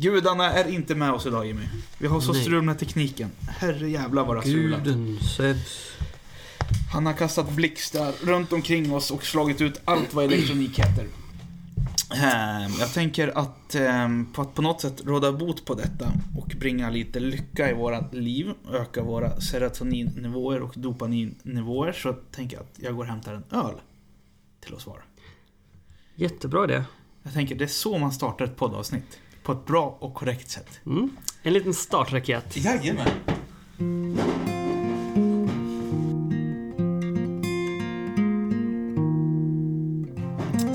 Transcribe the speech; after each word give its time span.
Gudarna 0.00 0.52
är 0.52 0.68
inte 0.68 0.94
med 0.94 1.12
oss 1.12 1.26
idag 1.26 1.46
Jimmy. 1.46 1.64
Vi 1.98 2.06
har 2.06 2.20
så 2.20 2.32
Nej. 2.32 2.42
strul 2.42 2.62
med 2.62 2.78
tekniken. 2.78 3.30
Herre 3.48 3.90
jävlar 3.90 4.24
vad 4.24 4.36
det 4.36 4.40
har 4.40 4.46
strulat. 4.46 4.84
Guden, 4.84 5.18
Sebs. 5.36 5.92
Han 6.92 7.06
har 7.06 7.12
kastat 7.12 7.50
blixtar 7.52 8.12
runt 8.26 8.52
omkring 8.52 8.92
oss 8.94 9.10
och 9.10 9.24
slagit 9.24 9.60
ut 9.60 9.80
allt 9.84 10.14
vad 10.14 10.24
elektronik 10.24 10.78
heter. 10.78 11.06
Ehm, 12.14 12.72
Jag 12.80 12.92
tänker 12.94 13.38
att 13.38 13.74
ehm, 13.74 14.32
på 14.32 14.42
att 14.42 14.54
på 14.54 14.62
något 14.62 14.80
sätt 14.80 15.02
råda 15.04 15.32
bot 15.32 15.64
på 15.64 15.74
detta 15.74 16.12
och 16.38 16.46
bringa 16.58 16.90
lite 16.90 17.20
lycka 17.20 17.70
i 17.70 17.74
våra 17.74 18.04
liv, 18.12 18.52
öka 18.72 19.02
våra 19.02 19.40
serotoninnivåer 19.40 20.60
och 20.60 20.72
dopaminnivåer 20.76 21.92
så 21.92 22.12
tänker 22.12 22.56
jag 22.56 22.62
att 22.64 22.74
jag 22.76 22.94
går 22.96 23.02
och 23.02 23.08
hämtar 23.10 23.34
en 23.34 23.44
öl 23.58 23.74
till 24.60 24.74
oss 24.74 24.86
var. 24.86 25.04
Jättebra 26.14 26.66
det. 26.66 26.84
Jag 27.22 27.32
tänker 27.32 27.54
det 27.54 27.64
är 27.64 27.68
så 27.68 27.98
man 27.98 28.12
startar 28.12 28.44
ett 28.44 28.56
poddavsnitt. 28.56 29.18
På 29.42 29.52
ett 29.52 29.66
bra 29.66 29.96
och 30.00 30.14
korrekt 30.14 30.50
sätt. 30.50 30.80
Mm. 30.86 31.16
En 31.42 31.52
liten 31.52 31.74
startraket. 31.74 32.56
Jajamän. 32.56 33.08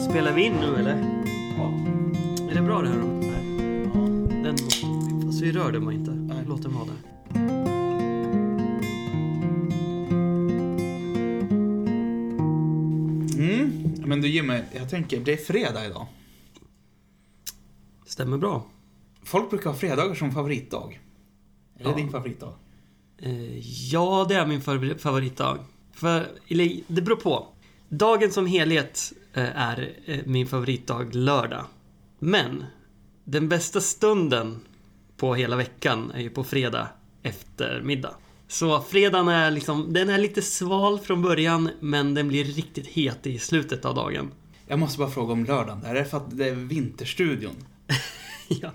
Spelar 0.10 0.34
vi 0.34 0.44
in 0.44 0.54
nu 0.54 0.76
eller? 0.80 1.26
Ja. 1.58 1.74
Är 2.52 2.56
det 2.56 2.62
bra 2.62 2.82
det 2.82 2.90
här 2.90 2.98
då? 2.98 3.08
Nej. 3.08 4.44
Den... 4.44 4.58
Fast 5.26 5.42
vi 5.42 5.52
rör 5.52 5.72
den 5.72 5.92
inte. 5.92 6.12
Nej. 6.12 6.38
Låt 6.48 6.62
den 6.62 6.74
vara 6.74 6.86
där. 6.86 6.96
Mm. 13.40 13.94
Men 14.06 14.22
du 14.22 14.28
Jimmy, 14.28 14.60
jag 14.72 14.90
tänker 14.90 15.20
det 15.20 15.34
är 15.34 15.38
fredag 15.38 15.86
idag. 15.86 16.08
Stämmer 18.16 18.38
bra. 18.38 18.66
Folk 19.24 19.50
brukar 19.50 19.70
ha 19.70 19.78
fredagar 19.78 20.16
som 20.16 20.32
favoritdag. 20.32 21.00
Är 21.80 21.84
det 21.84 21.90
Ja. 21.90 21.96
din 21.96 22.10
favoritdag? 22.12 22.54
Eh, 23.18 23.58
ja, 23.92 24.26
det 24.30 24.36
är 24.36 24.46
min 24.46 24.62
favori- 24.62 24.98
favoritdag. 24.98 25.58
För, 25.94 26.28
eller, 26.48 26.80
det 26.88 27.02
beror 27.02 27.16
på. 27.16 27.48
Dagen 27.90 28.32
som 28.32 28.46
helhet 28.46 29.14
eh, 29.34 29.58
är 29.62 29.94
eh, 30.06 30.20
min 30.26 30.48
favoritdag 30.48 31.16
lördag. 31.16 31.66
Men 32.20 32.64
den 33.24 33.50
bästa 33.50 33.82
stunden 33.82 34.60
på 35.18 35.36
hela 35.36 35.56
veckan 35.56 36.12
är 36.12 36.22
ju 36.22 36.30
på 36.30 36.44
fredag 36.44 36.88
eftermiddag. 37.24 38.16
Så 38.48 38.82
fredagen 38.82 39.28
är 39.28 39.52
liksom, 39.52 39.94
den 39.94 40.10
är 40.10 40.18
lite 40.18 40.42
sval 40.42 41.00
från 41.00 41.22
början 41.22 41.70
men 41.80 42.14
den 42.14 42.28
blir 42.28 42.44
riktigt 42.46 42.88
het 42.88 43.28
i 43.28 43.40
slutet 43.40 43.86
av 43.86 43.96
dagen. 43.96 44.32
Jag 44.68 44.80
måste 44.80 45.00
bara 45.00 45.10
fråga 45.10 45.34
om 45.34 45.46
lördagen. 45.46 45.84
Är 45.86 45.94
det 45.94 46.06
för 46.06 46.18
att 46.18 46.38
det 46.38 46.50
är 46.50 46.56
Vinterstudion? 46.56 47.56
ja. 48.62 48.72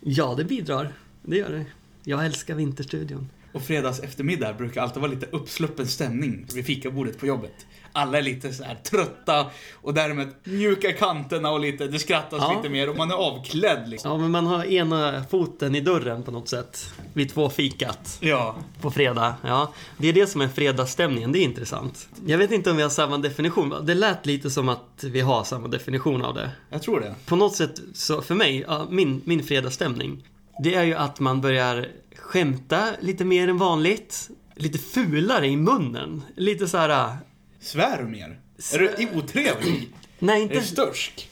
ja, 0.00 0.34
det 0.34 0.44
bidrar. 0.44 0.92
Det 1.22 1.36
gör 1.36 1.50
det. 1.50 1.66
Jag 2.04 2.26
älskar 2.26 2.54
Vinterstudion. 2.54 3.28
Och 3.52 3.62
fredags 3.62 4.00
eftermiddag 4.00 4.52
brukar 4.52 4.82
alltid 4.82 5.00
vara 5.02 5.10
lite 5.12 5.26
uppsluppen 5.26 5.86
stämning 5.86 6.46
vid 6.54 6.66
fikabordet 6.66 7.18
på 7.18 7.26
jobbet. 7.26 7.66
Alla 7.92 8.18
är 8.18 8.22
lite 8.22 8.52
så 8.52 8.64
här 8.64 8.74
trötta 8.74 9.46
och 9.74 9.94
därmed 9.94 10.28
mjuka 10.44 10.92
kanterna 10.92 11.50
och 11.50 11.60
lite, 11.60 11.86
det 11.86 11.98
skrattas 11.98 12.38
Ja. 12.42 12.56
lite 12.56 12.68
mer 12.68 12.90
och 12.90 12.96
man 12.96 13.10
är 13.10 13.14
avklädd 13.14 13.88
liksom. 13.88 14.10
Ja, 14.10 14.18
men 14.18 14.30
man 14.30 14.46
har 14.46 14.64
ena 14.64 15.24
foten 15.30 15.74
i 15.74 15.80
dörren 15.80 16.22
på 16.22 16.30
något 16.30 16.48
sätt. 16.48 16.94
Vid 17.12 17.30
två 17.30 17.50
fikat 17.50 18.18
Ja. 18.20 18.56
på 18.80 18.90
fredag. 18.90 19.34
Ja, 19.46 19.72
det 19.98 20.08
är 20.08 20.12
det 20.12 20.26
som 20.26 20.40
är 20.40 20.48
fredagsstämningen. 20.48 21.32
Det 21.32 21.38
är 21.38 21.44
intressant. 21.44 22.08
Jag 22.26 22.38
vet 22.38 22.50
inte 22.52 22.70
om 22.70 22.76
vi 22.76 22.82
har 22.82 22.90
samma 22.90 23.18
definition. 23.18 23.74
Det 23.86 23.94
lät 23.94 24.26
lite 24.26 24.50
som 24.50 24.68
att 24.68 25.04
vi 25.04 25.20
har 25.20 25.44
samma 25.44 25.68
definition 25.68 26.22
av 26.22 26.34
det. 26.34 26.50
Jag 26.70 26.82
tror 26.82 27.00
det. 27.00 27.14
På 27.26 27.36
något 27.36 27.54
sätt, 27.56 27.80
så 27.94 28.22
för 28.22 28.34
mig, 28.34 28.66
min, 28.90 29.22
min 29.24 29.42
fredagsstämning. 29.44 30.26
Det 30.62 30.74
är 30.74 30.84
ju 30.84 30.94
att 30.94 31.20
man 31.20 31.40
börjar 31.40 31.88
skämta 32.30 32.88
lite 33.00 33.24
mer 33.24 33.48
än 33.48 33.58
vanligt. 33.58 34.30
Lite 34.54 34.78
fulare 34.78 35.46
i 35.46 35.56
munnen. 35.56 36.22
Lite 36.36 36.68
så 36.68 36.78
här. 36.78 37.16
Svär 37.60 38.02
du 38.02 38.08
mer? 38.08 38.40
Är 38.74 38.78
du 38.78 39.18
otrevlig? 39.18 39.88
Nej, 40.18 40.42
Är 40.42 40.48
du 40.48 40.54
inte... 40.54 40.66
störsk? 40.66 41.30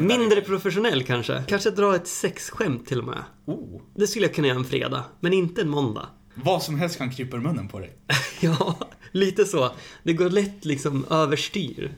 Mindre 0.00 0.40
professionell 0.40 1.04
kanske. 1.04 1.44
Kanske 1.48 1.70
dra 1.70 1.96
ett 1.96 2.06
sexskämt 2.06 2.86
till 2.86 2.98
och 2.98 3.04
med. 3.04 3.24
Oh. 3.46 3.80
Det 3.94 4.06
skulle 4.06 4.26
jag 4.26 4.34
kunna 4.34 4.48
göra 4.48 4.58
en 4.58 4.64
fredag, 4.64 5.04
men 5.20 5.32
inte 5.32 5.60
en 5.60 5.68
måndag. 5.68 6.08
Vad 6.34 6.62
som 6.62 6.78
helst 6.78 6.98
kan 6.98 7.10
krypa 7.10 7.36
ur 7.36 7.40
munnen 7.40 7.68
på 7.68 7.78
dig. 7.78 7.96
Ja, 8.40 8.78
lite 9.12 9.44
så. 9.44 9.72
Det 10.02 10.12
går 10.12 10.30
lätt 10.30 10.64
liksom 10.64 11.04
överstyr. 11.10 11.92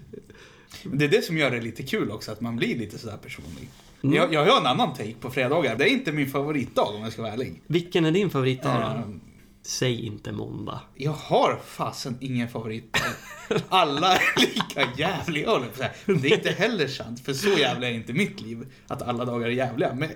Det 0.84 1.04
är 1.04 1.08
det 1.08 1.25
som 1.25 1.38
gör 1.38 1.50
det 1.50 1.60
lite 1.60 1.82
kul 1.82 2.10
också, 2.10 2.32
att 2.32 2.41
man 2.41 2.56
blir 2.56 2.78
lite 2.78 2.98
sådär 2.98 3.16
personlig. 3.16 3.69
Mm. 4.03 4.16
Jag, 4.16 4.34
jag 4.34 4.47
har 4.47 4.60
en 4.60 4.66
annan 4.66 4.94
take 4.94 5.14
på 5.20 5.31
fredagar. 5.31 5.76
Det 5.76 5.84
är 5.84 5.92
inte 5.92 6.12
min 6.12 6.31
favoritdag 6.31 6.94
om 6.94 7.03
jag 7.03 7.12
ska 7.12 7.22
vara 7.22 7.32
ärlig. 7.32 7.62
Vilken 7.66 8.04
är 8.04 8.10
din 8.10 8.31
favoritdag 8.31 8.81
då? 8.81 8.86
Ehm, 8.86 9.20
Säg 9.62 10.06
inte 10.06 10.32
måndag. 10.32 10.81
Jag 10.94 11.12
har 11.12 11.60
fasen 11.64 12.16
ingen 12.20 12.48
favorit. 12.48 12.97
Alla 13.69 14.14
är 14.16 14.41
lika 14.41 14.88
jävliga 14.97 15.50
håller 15.50 15.66
på. 15.66 15.84
Men 16.04 16.20
det 16.20 16.28
är 16.28 16.37
inte 16.37 16.50
heller 16.50 16.88
sant, 16.88 17.20
för 17.20 17.32
så 17.32 17.48
jävla 17.48 17.88
är 17.88 17.92
inte 17.92 18.12
mitt 18.12 18.41
liv. 18.41 18.72
Att 18.87 19.03
alla 19.03 19.25
dagar 19.25 19.47
är 19.47 19.50
jävliga. 19.50 19.94
Men 19.94 20.08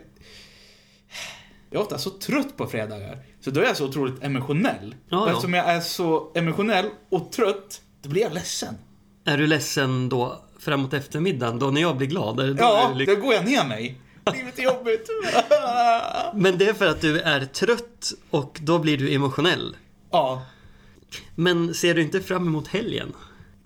jag 1.71 1.79
är 1.79 1.83
ofta 1.83 1.99
så 1.99 2.11
trött 2.11 2.57
på 2.57 2.67
fredagar. 2.67 3.19
Så 3.41 3.51
då 3.51 3.61
är 3.61 3.65
jag 3.65 3.77
så 3.77 3.89
otroligt 3.89 4.23
emotionell. 4.25 4.95
Ja, 5.09 5.17
ja. 5.17 5.29
eftersom 5.29 5.55
jag 5.55 5.67
är 5.67 5.81
så 5.81 6.33
emotionell 6.35 6.87
och 7.09 7.33
trött, 7.33 7.83
då 8.03 8.09
blir 8.09 8.23
jag 8.23 8.35
ledsen. 8.35 8.75
Är 9.25 9.39
du 9.39 9.47
ledsen 9.47 10.09
då 10.09 10.45
framåt 10.59 10.93
eftermiddagen, 10.95 11.59
då 11.59 11.71
när 11.71 11.81
jag 11.81 11.97
blir 11.97 12.07
glad? 12.09 12.41
Är 12.41 12.47
det 12.47 12.55
då 12.55 12.63
Ja, 12.63 12.95
är 13.01 13.07
då 13.07 13.17
går 13.17 13.35
jag 13.35 13.45
ner 13.45 13.65
mig. 13.65 14.01
Livet 14.35 14.59
är 14.59 14.63
jobbigt. 14.63 15.09
Men 16.35 16.59
det 16.59 16.69
är 16.69 16.75
för 16.75 16.87
att 16.87 17.01
du 17.01 17.21
är 17.21 17.45
trött 17.45 18.13
och 18.31 18.59
då 18.63 18.79
blir 18.79 18.99
du 18.99 19.15
emotionell. 19.15 19.77
ja, 20.11 20.47
Men 21.35 21.75
ser 21.75 21.95
du 21.95 22.03
inte 22.03 22.21
fram 22.21 22.47
emot 22.47 22.69
helgen? 22.69 23.13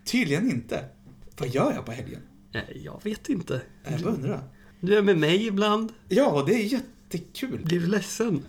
tydligen 0.04 0.50
inte. 0.50 0.84
Vad 1.38 1.48
gör 1.48 1.72
jag 1.72 1.84
på 1.86 1.92
helgen? 1.92 2.20
Eh, 2.52 2.60
Jag 2.84 3.00
vet 3.04 3.28
inte. 3.28 3.60
Jag 3.90 4.00
bara 4.00 4.12
undrar. 4.14 4.40
Du 4.80 4.96
är 4.98 5.02
med 5.02 5.18
mig 5.18 5.46
ibland. 5.46 5.92
Ja, 6.08 6.44
det 6.46 6.54
är 6.54 6.58
jättekul. 6.64 7.60
Blir 7.64 7.80
du 7.80 7.86
ledsen? 7.86 8.42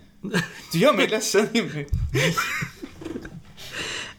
Du 0.71 0.79
gör 0.79 0.93
mig 0.93 1.07
ledsen 1.07 1.47
Jimmy. 1.53 1.69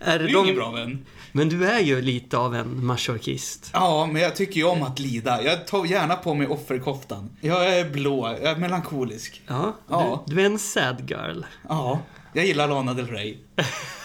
Är 0.00 0.18
Du 0.18 0.24
är 0.28 0.32
de... 0.32 0.44
ingen 0.44 0.54
bra 0.56 0.70
vän. 0.70 1.06
Men 1.38 1.48
du 1.48 1.66
är 1.66 1.80
ju 1.80 2.02
lite 2.02 2.38
av 2.38 2.54
en 2.54 2.86
masochist. 2.86 3.70
Ja, 3.72 4.06
men 4.12 4.22
jag 4.22 4.36
tycker 4.36 4.56
ju 4.56 4.64
om 4.64 4.82
att 4.82 4.98
lida. 4.98 5.42
Jag 5.42 5.66
tar 5.66 5.84
gärna 5.86 6.16
på 6.16 6.34
mig 6.34 6.46
offerkoftan. 6.46 7.30
Jag 7.40 7.78
är 7.78 7.90
blå, 7.90 8.28
jag 8.28 8.50
är 8.50 8.56
melankolisk. 8.56 9.42
Ja, 9.46 9.76
Ja. 9.88 10.24
Du, 10.26 10.34
du 10.34 10.40
är 10.42 10.46
en 10.46 10.58
sad 10.58 11.10
girl. 11.10 11.42
Ja, 11.68 12.00
jag 12.32 12.46
gillar 12.46 12.68
Lana 12.68 12.94
Del 12.94 13.06
Rey. 13.06 13.36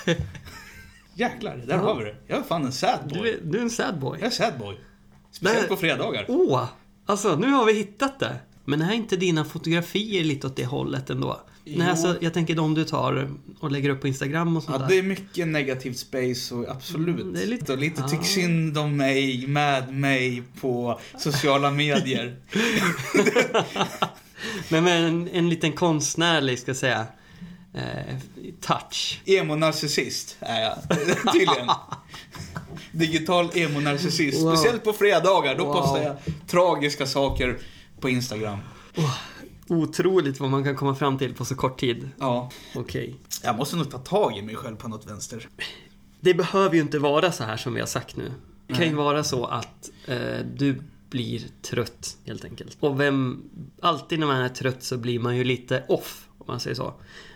Jäklar, 1.15 1.55
där 1.57 1.75
Ja. 1.75 1.81
har 1.81 1.95
vi 1.95 2.03
det. 2.05 2.15
Jag 2.27 2.39
är 2.39 2.43
fan 2.43 2.65
en 2.65 2.71
sad 2.71 2.99
Du 3.09 3.19
boy. 3.19 3.29
är, 3.29 3.39
du 3.43 3.57
är 3.57 3.61
en 3.61 3.69
sad 3.69 3.99
boy. 3.99 4.17
Jag 4.19 4.27
är 4.27 4.31
sad 4.31 4.53
boy. 4.59 4.75
Speciellt 5.31 5.59
Nej. 5.59 5.69
på 5.69 5.75
fredagar. 5.75 6.25
Åh! 6.27 6.65
alltså, 7.05 7.35
nu 7.35 7.47
har 7.51 7.65
vi 7.65 7.73
hittat 7.73 8.19
det. 8.19 8.35
Men 8.65 8.81
är 8.81 8.93
inte 8.93 9.15
dina 9.15 9.45
fotografier 9.45 10.23
lite 10.23 10.47
åt 10.47 10.55
det 10.55 10.65
hållet 10.65 11.09
ändå? 11.09 11.41
Jo. 11.65 11.77
Nej, 11.77 11.89
alltså, 11.89 12.17
jag 12.21 12.33
tänker 12.33 12.55
de 12.55 12.73
du 12.73 12.83
tar 12.85 13.29
och 13.59 13.71
lägger 13.71 13.89
upp 13.89 14.01
på 14.01 14.07
Instagram 14.07 14.57
och 14.57 14.63
sånt 14.63 14.75
Ja, 14.75 14.81
där. 14.81 14.87
det 14.89 14.97
är 14.99 15.03
mycket 15.03 15.47
negativt 15.47 15.97
space 15.97 16.55
och 16.55 16.69
absolut. 16.69 17.33
Det 17.33 17.43
är 17.43 17.47
lite- 17.47 17.73
Och 17.73 17.79
lite 17.79 18.01
Ja. 18.01 18.07
tyck 18.07 18.25
synd 18.25 18.77
om 18.77 18.97
mig, 18.97 19.47
med 19.47 19.93
mig 19.93 20.43
på 20.61 20.99
sociala 21.17 21.71
medier. 21.71 22.35
Men 24.69 24.83
med 24.83 25.07
en, 25.07 25.29
en 25.33 25.49
liten 25.49 25.71
konstnärlig, 25.71 26.59
ska 26.59 26.69
jag 26.69 26.77
säga, 26.77 27.05
eh, 27.73 28.15
touch. 28.61 29.21
Emo-narcissist 29.25 30.35
är 30.39 30.61
jag, 30.61 30.77
tydligen. 31.33 31.69
Digital 32.91 33.49
emo-narcissist. 33.53 34.41
Wow. 34.43 34.55
Speciellt 34.55 34.83
på 34.83 34.93
fredagar, 34.93 35.55
då 35.57 35.65
Wow. 35.65 35.73
postar 35.73 36.01
jag 36.01 36.15
tragiska 36.47 37.07
saker 37.07 37.57
på 37.99 38.09
Instagram. 38.09 38.57
Otroligt 39.67 40.39
vad 40.39 40.49
man 40.49 40.63
kan 40.63 40.75
komma 40.75 40.95
fram 40.95 41.17
till 41.17 41.33
på 41.33 41.45
så 41.45 41.55
kort 41.55 41.79
tid. 41.79 42.09
Ja. 42.19 42.51
Okej. 42.75 43.15
Jag 43.43 43.57
måste 43.57 43.75
nog 43.75 43.91
ta 43.91 43.97
tag 43.97 44.37
i 44.37 44.41
mig 44.41 44.55
själv 44.55 44.75
på 44.75 44.87
något 44.87 45.07
vänster. 45.07 45.47
Det 46.19 46.33
behöver 46.33 46.75
ju 46.75 46.81
inte 46.81 46.99
vara 46.99 47.31
så 47.31 47.43
här 47.43 47.57
som 47.57 47.73
vi 47.73 47.79
har 47.79 47.87
sagt 47.87 48.15
nu. 48.15 48.31
Det 48.67 48.73
kan 48.73 48.85
ju 48.85 48.93
vara 48.93 49.23
så 49.23 49.45
att 49.45 49.91
eh, 50.07 50.37
du 50.55 50.81
blir 51.09 51.41
trött, 51.61 52.17
helt 52.25 52.45
enkelt. 52.45 52.77
Och 52.79 52.99
vem... 52.99 53.43
Alltid 53.81 54.19
när 54.19 54.27
man 54.27 54.41
är 54.41 54.49
trött 54.49 54.83
så 54.83 54.97
blir 54.97 55.19
man 55.19 55.37
ju 55.37 55.43
lite 55.43 55.83
off, 55.87 56.27
om 56.37 56.45
man 56.47 56.59
säger 56.59 56.75
så. 56.75 56.93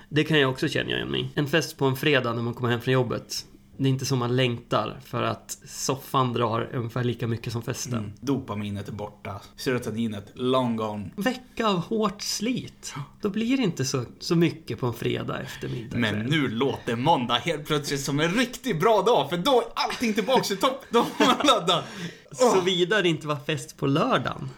Det 0.09 0.23
kan 0.23 0.39
jag 0.39 0.51
också 0.51 0.67
känna 0.67 0.89
igen 0.89 1.11
mig. 1.11 1.31
En 1.35 1.47
fest 1.47 1.77
på 1.77 1.85
en 1.85 1.95
fredag 1.95 2.33
när 2.33 2.41
man 2.41 2.53
kommer 2.53 2.69
hem 2.69 2.81
från 2.81 2.93
jobbet. 2.93 3.45
Det 3.77 3.87
är 3.87 3.89
inte 3.89 4.05
som 4.05 4.19
man 4.19 4.35
längtar 4.35 4.99
för 5.05 5.23
att 5.23 5.57
soffan 5.65 6.33
drar 6.33 6.69
ungefär 6.73 7.03
lika 7.03 7.27
mycket 7.27 7.53
som 7.53 7.61
festen. 7.61 7.93
Mm. 7.93 8.11
Dopaminet 8.19 8.87
är 8.87 8.91
borta. 8.91 9.41
Serotoninet, 9.55 10.31
long 10.33 10.75
gone. 10.75 11.09
Vecka 11.15 11.67
av 11.67 11.77
hårt 11.77 12.21
slit. 12.21 12.93
Då 13.21 13.29
blir 13.29 13.57
det 13.57 13.63
inte 13.63 13.85
så, 13.85 14.03
så 14.19 14.35
mycket 14.35 14.79
på 14.79 14.85
en 14.85 14.93
fredag 14.93 15.39
eftermiddag. 15.39 15.97
Men 15.97 16.19
nu 16.19 16.47
låter 16.47 16.95
måndag 16.95 17.35
helt 17.35 17.65
plötsligt 17.65 18.01
som 18.01 18.19
en 18.19 18.31
riktigt 18.31 18.79
bra 18.79 19.01
dag, 19.01 19.29
för 19.29 19.37
då 19.37 19.61
är 19.61 19.65
allting 19.73 20.13
tillbaks 20.13 20.51
i 20.51 20.57
topp. 20.57 20.85
Då 20.89 20.99
har 20.99 21.25
man 21.25 21.47
laddat. 21.47 21.85
Åh. 22.31 22.53
Såvida 22.53 23.01
det 23.01 23.09
inte 23.09 23.27
var 23.27 23.35
fest 23.35 23.77
på 23.77 23.87
lördagen. 23.87 24.49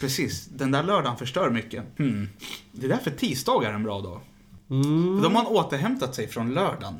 Precis, 0.00 0.46
den 0.46 0.70
där 0.70 0.82
lördagen 0.82 1.16
förstör 1.16 1.50
mycket. 1.50 1.98
Hmm. 1.98 2.28
Det 2.72 2.86
är 2.86 2.90
därför 2.90 3.10
tisdagar 3.10 3.70
är 3.70 3.74
en 3.74 3.82
bra 3.82 4.00
dag. 4.00 4.20
Mm. 4.70 5.16
För 5.16 5.22
då 5.22 5.36
har 5.36 5.44
man 5.44 5.46
återhämtat 5.46 6.14
sig 6.14 6.28
från 6.28 6.54
lördagen. 6.54 6.94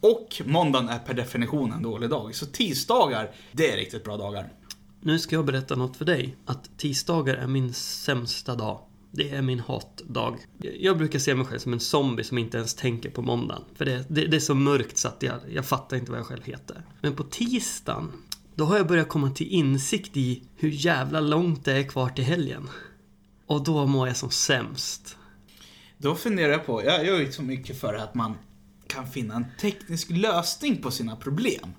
Och 0.00 0.42
måndagen 0.44 0.88
är 0.88 0.98
per 0.98 1.14
definition 1.14 1.72
en 1.72 1.82
dålig 1.82 2.10
dag. 2.10 2.34
Så 2.34 2.46
tisdagar, 2.46 3.30
det 3.52 3.72
är 3.72 3.76
riktigt 3.76 4.04
bra 4.04 4.16
dagar. 4.16 4.52
Nu 5.00 5.18
ska 5.18 5.36
jag 5.36 5.44
berätta 5.44 5.76
något 5.76 5.96
för 5.96 6.04
dig. 6.04 6.36
Att 6.46 6.78
tisdagar 6.78 7.34
är 7.34 7.46
min 7.46 7.74
sämsta 7.74 8.54
dag. 8.54 8.80
Det 9.10 9.30
är 9.30 9.42
min 9.42 9.60
hatdag. 9.60 10.36
Jag 10.78 10.98
brukar 10.98 11.18
se 11.18 11.34
mig 11.34 11.46
själv 11.46 11.58
som 11.58 11.72
en 11.72 11.80
zombie 11.80 12.24
som 12.24 12.38
inte 12.38 12.56
ens 12.56 12.74
tänker 12.74 13.10
på 13.10 13.22
måndagen. 13.22 13.62
För 13.74 13.84
det, 13.84 14.04
det, 14.08 14.26
det 14.26 14.36
är 14.36 14.40
så 14.40 14.54
mörkt 14.54 14.98
så 14.98 15.08
att 15.08 15.22
jag, 15.22 15.34
jag 15.52 15.66
fattar 15.66 15.96
inte 15.96 16.10
vad 16.10 16.20
jag 16.20 16.26
själv 16.26 16.44
heter. 16.44 16.82
Men 17.00 17.16
på 17.16 17.22
tisdagen, 17.22 18.12
då 18.54 18.64
har 18.64 18.76
jag 18.76 18.86
börjat 18.86 19.08
komma 19.08 19.30
till 19.30 19.46
insikt 19.46 20.16
i 20.16 20.42
hur 20.56 20.70
jävla 20.70 21.20
långt 21.20 21.64
det 21.64 21.72
är 21.72 21.82
kvar 21.82 22.08
till 22.08 22.24
helgen. 22.24 22.68
Och 23.46 23.64
då 23.64 23.86
mår 23.86 24.06
jag 24.06 24.16
som 24.16 24.30
sämst. 24.30 25.16
Då 25.98 26.14
funderar 26.14 26.52
jag 26.52 26.66
på, 26.66 26.84
jag 26.84 27.06
gör 27.06 27.18
ju 27.18 27.32
så 27.32 27.42
mycket 27.42 27.80
för 27.80 27.94
att 27.94 28.14
man 28.14 28.34
kan 28.88 29.06
finna 29.06 29.34
en 29.34 29.46
teknisk 29.60 30.10
lösning 30.10 30.82
på 30.82 30.90
sina 30.90 31.16
problem. 31.16 31.74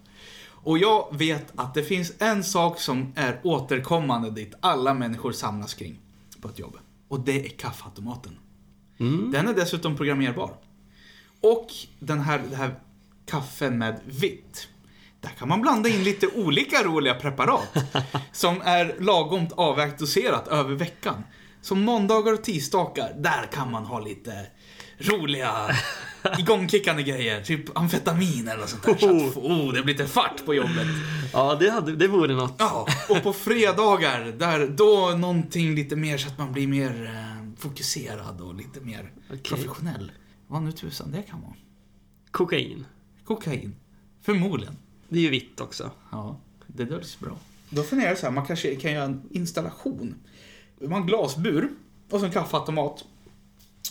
Och 0.64 0.78
jag 0.78 1.18
vet 1.18 1.52
att 1.56 1.74
det 1.74 1.84
finns 1.84 2.14
en 2.20 2.44
sak 2.44 2.80
som 2.80 3.14
är 3.16 3.40
återkommande 3.44 4.32
dit 4.32 4.54
alla 4.60 4.94
människor 4.94 5.32
samlas 5.32 5.74
kring 5.74 6.00
på 6.42 6.48
ett 6.48 6.60
jobb. 6.60 6.78
Och 7.08 7.20
det 7.20 7.46
är 7.46 7.50
kaffeautomaten. 7.50 8.38
Mm. 9.00 9.32
Den 9.32 9.48
är 9.48 9.54
dessutom 9.54 9.98
programmerbar. 9.98 10.54
Och 11.42 11.68
den 12.00 12.20
här, 12.20 12.42
det 12.50 12.56
här 12.56 12.80
kaffen 13.26 13.78
med 13.78 14.00
vitt. 14.06 14.68
Där 15.22 15.30
kan 15.30 15.48
man 15.48 15.62
blanda 15.62 15.90
in 15.90 16.04
lite 16.04 16.28
olika 16.28 16.84
roliga 16.84 17.16
preparat. 17.16 17.78
som 18.32 18.62
är 18.62 18.96
lagomt 19.00 19.52
avvägt 19.52 20.00
doserat 20.00 20.48
över 20.48 20.76
veckan. 20.76 21.24
Så 21.62 21.76
måndagar 21.76 22.34
och 22.34 22.44
tisdagar, 22.44 23.14
där 23.18 23.50
kan 23.52 23.72
man 23.72 23.86
ha 23.86 24.00
lite 24.00 24.48
roliga 25.00 25.76
igångkickande 26.40 27.04
grejer. 27.04 27.42
Typ 27.42 27.78
amfetamin 27.78 28.48
eller 28.48 28.62
något 28.62 28.70
sånt 28.70 28.84
där. 28.84 28.98
Så 28.98 29.28
att, 29.28 29.38
oh, 29.38 29.74
det 29.74 29.84
blir 29.84 29.94
lite 29.94 30.08
fart 30.08 30.46
på 30.46 30.54
jobbet. 30.54 30.88
Ja, 31.34 31.58
det, 31.60 31.70
hade, 31.70 31.96
det 31.96 32.08
vore 32.08 32.34
något. 32.36 32.56
Ja, 32.58 32.88
och 33.10 33.24
på 33.24 33.34
fredagar, 33.34 34.36
där, 34.38 34.68
då 34.68 35.18
någonting 35.18 35.76
lite 35.76 35.96
mer 35.96 36.18
så 36.18 36.28
att 36.28 36.38
man 36.38 36.52
blir 36.52 36.68
mer 36.68 37.06
eh, 37.06 37.54
fokuserad 37.58 38.42
och 38.42 38.56
lite 38.56 38.82
mer 38.82 39.12
Okej. 39.28 39.42
professionell. 39.44 40.12
Vad 40.48 40.64
nu 40.64 40.72
tusan 40.72 41.12
det 41.12 41.22
kan 41.22 41.42
vara. 41.42 41.54
Kokain. 42.32 42.86
Kokain. 43.26 43.76
Förmodligen. 44.22 44.78
Det 45.10 45.20
är 45.20 45.24
ju 45.24 45.30
vitt 45.30 45.62
också. 45.62 45.92
Ja, 46.12 46.40
det 46.68 46.86
döljs 46.86 47.20
bra. 47.20 47.38
Då 47.70 47.84
funderar 47.84 48.10
jag 48.10 48.18
så 48.18 48.26
här, 48.26 48.34
man 48.34 48.46
kanske 48.46 48.76
kan 48.76 48.92
göra 48.92 49.06
en 49.06 49.22
installation. 49.32 50.16
Man 50.82 50.92
har 50.92 51.00
en 51.00 51.08
glasbur 51.08 51.70
och 52.10 52.20
så 52.20 52.26
en 52.26 52.32
kaffeautomat. 52.32 53.06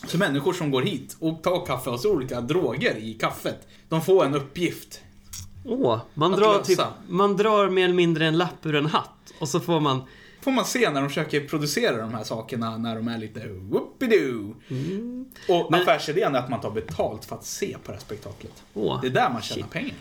Så 0.06 0.18
människor 0.18 0.52
som 0.52 0.70
går 0.70 0.82
hit 0.82 1.16
och 1.20 1.42
tar 1.42 1.66
kaffe 1.66 1.90
och 1.90 2.00
så 2.00 2.12
olika 2.12 2.40
droger 2.40 2.96
i 2.96 3.14
kaffet. 3.14 3.68
De 3.88 4.02
får 4.02 4.24
en 4.24 4.34
uppgift. 4.34 5.00
Åh, 5.64 5.98
man 6.14 6.32
Att 6.34 6.38
drar, 6.40 6.62
typ, 6.62 6.80
man 7.08 7.36
drar 7.36 7.68
mer 7.68 7.84
eller 7.84 7.94
mindre 7.94 8.26
en 8.26 8.38
lapp 8.38 8.66
ur 8.66 8.74
en 8.74 8.86
hatt. 8.86 9.32
Och 9.40 9.48
så 9.48 9.60
får 9.60 9.80
man... 9.80 10.02
Får 10.40 10.50
man 10.52 10.64
se 10.64 10.90
när 10.90 11.00
de 11.00 11.08
försöker 11.08 11.48
producera 11.48 11.96
de 11.96 12.14
här 12.14 12.24
sakerna 12.24 12.76
när 12.76 12.96
de 12.96 13.08
är 13.08 13.18
lite 13.18 13.48
whoopidoo. 13.48 14.54
Och 15.48 15.70
Men- 15.70 15.80
affärsidén 15.82 16.34
är 16.34 16.38
att 16.38 16.50
man 16.50 16.60
tar 16.60 16.70
betalt 16.70 17.24
för 17.24 17.36
att 17.36 17.44
se 17.44 17.76
på 17.84 17.86
det 17.86 17.92
här 17.92 18.00
spektaklet. 18.00 18.62
Åh, 18.74 19.00
Det 19.00 19.06
är 19.06 19.10
där 19.10 19.30
man 19.30 19.42
tjänar 19.42 19.62
shit. 19.62 19.70
pengar. 19.72 19.94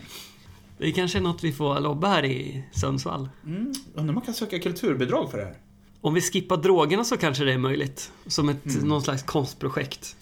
Det 0.78 0.92
kanske 0.92 1.18
är 1.18 1.22
något 1.22 1.44
vi 1.44 1.52
får 1.52 1.80
lobba 1.80 2.08
här 2.08 2.24
i 2.24 2.64
Sundsvall. 2.72 3.28
Mm. 3.46 3.72
Undrar 3.94 4.08
om 4.08 4.14
man 4.14 4.24
kan 4.24 4.34
söka 4.34 4.58
kulturbidrag 4.58 5.30
för 5.30 5.38
det 5.38 5.44
här. 5.44 5.54
Om 6.00 6.14
vi 6.14 6.20
skippar 6.20 6.56
drogerna 6.56 7.04
så 7.04 7.16
kanske 7.16 7.44
det 7.44 7.52
är 7.52 7.58
möjligt. 7.58 8.12
Som 8.26 8.48
ett, 8.48 8.82
någon 8.84 9.02
slags 9.02 9.22
konstprojekt. 9.22 10.16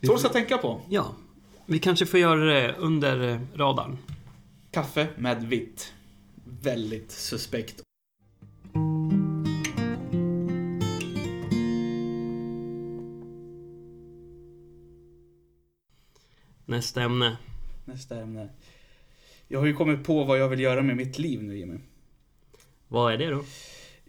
Så 0.00 0.06
får- 0.18 0.26
att 0.26 0.32
tänka 0.32 0.58
på. 0.58 0.80
Ja. 0.88 1.14
Vi 1.66 1.78
kanske 1.78 2.06
får 2.06 2.20
göra 2.20 2.44
det 2.44 2.74
under 2.78 3.28
eh, 3.28 3.40
radarn. 3.54 3.98
Kaffe 4.70 5.08
med 5.16 5.42
vitt. 5.48 5.92
Väldigt 6.44 7.12
suspekt. 7.12 7.82
Nästa 16.64 17.02
ämne. 17.02 17.36
Nästa 17.84 18.20
ämne. 18.20 18.48
Jag 19.48 19.58
har 19.58 19.66
ju 19.66 19.74
kommit 19.74 20.04
på 20.04 20.24
vad 20.24 20.38
jag 20.38 20.48
vill 20.48 20.60
göra 20.60 20.82
med 20.82 20.96
mitt 20.96 21.18
liv 21.18 21.42
nu 21.42 21.58
Jimmy. 21.58 21.78
Vad 22.88 23.12
är 23.12 23.18
det 23.18 23.30
då? 23.30 23.44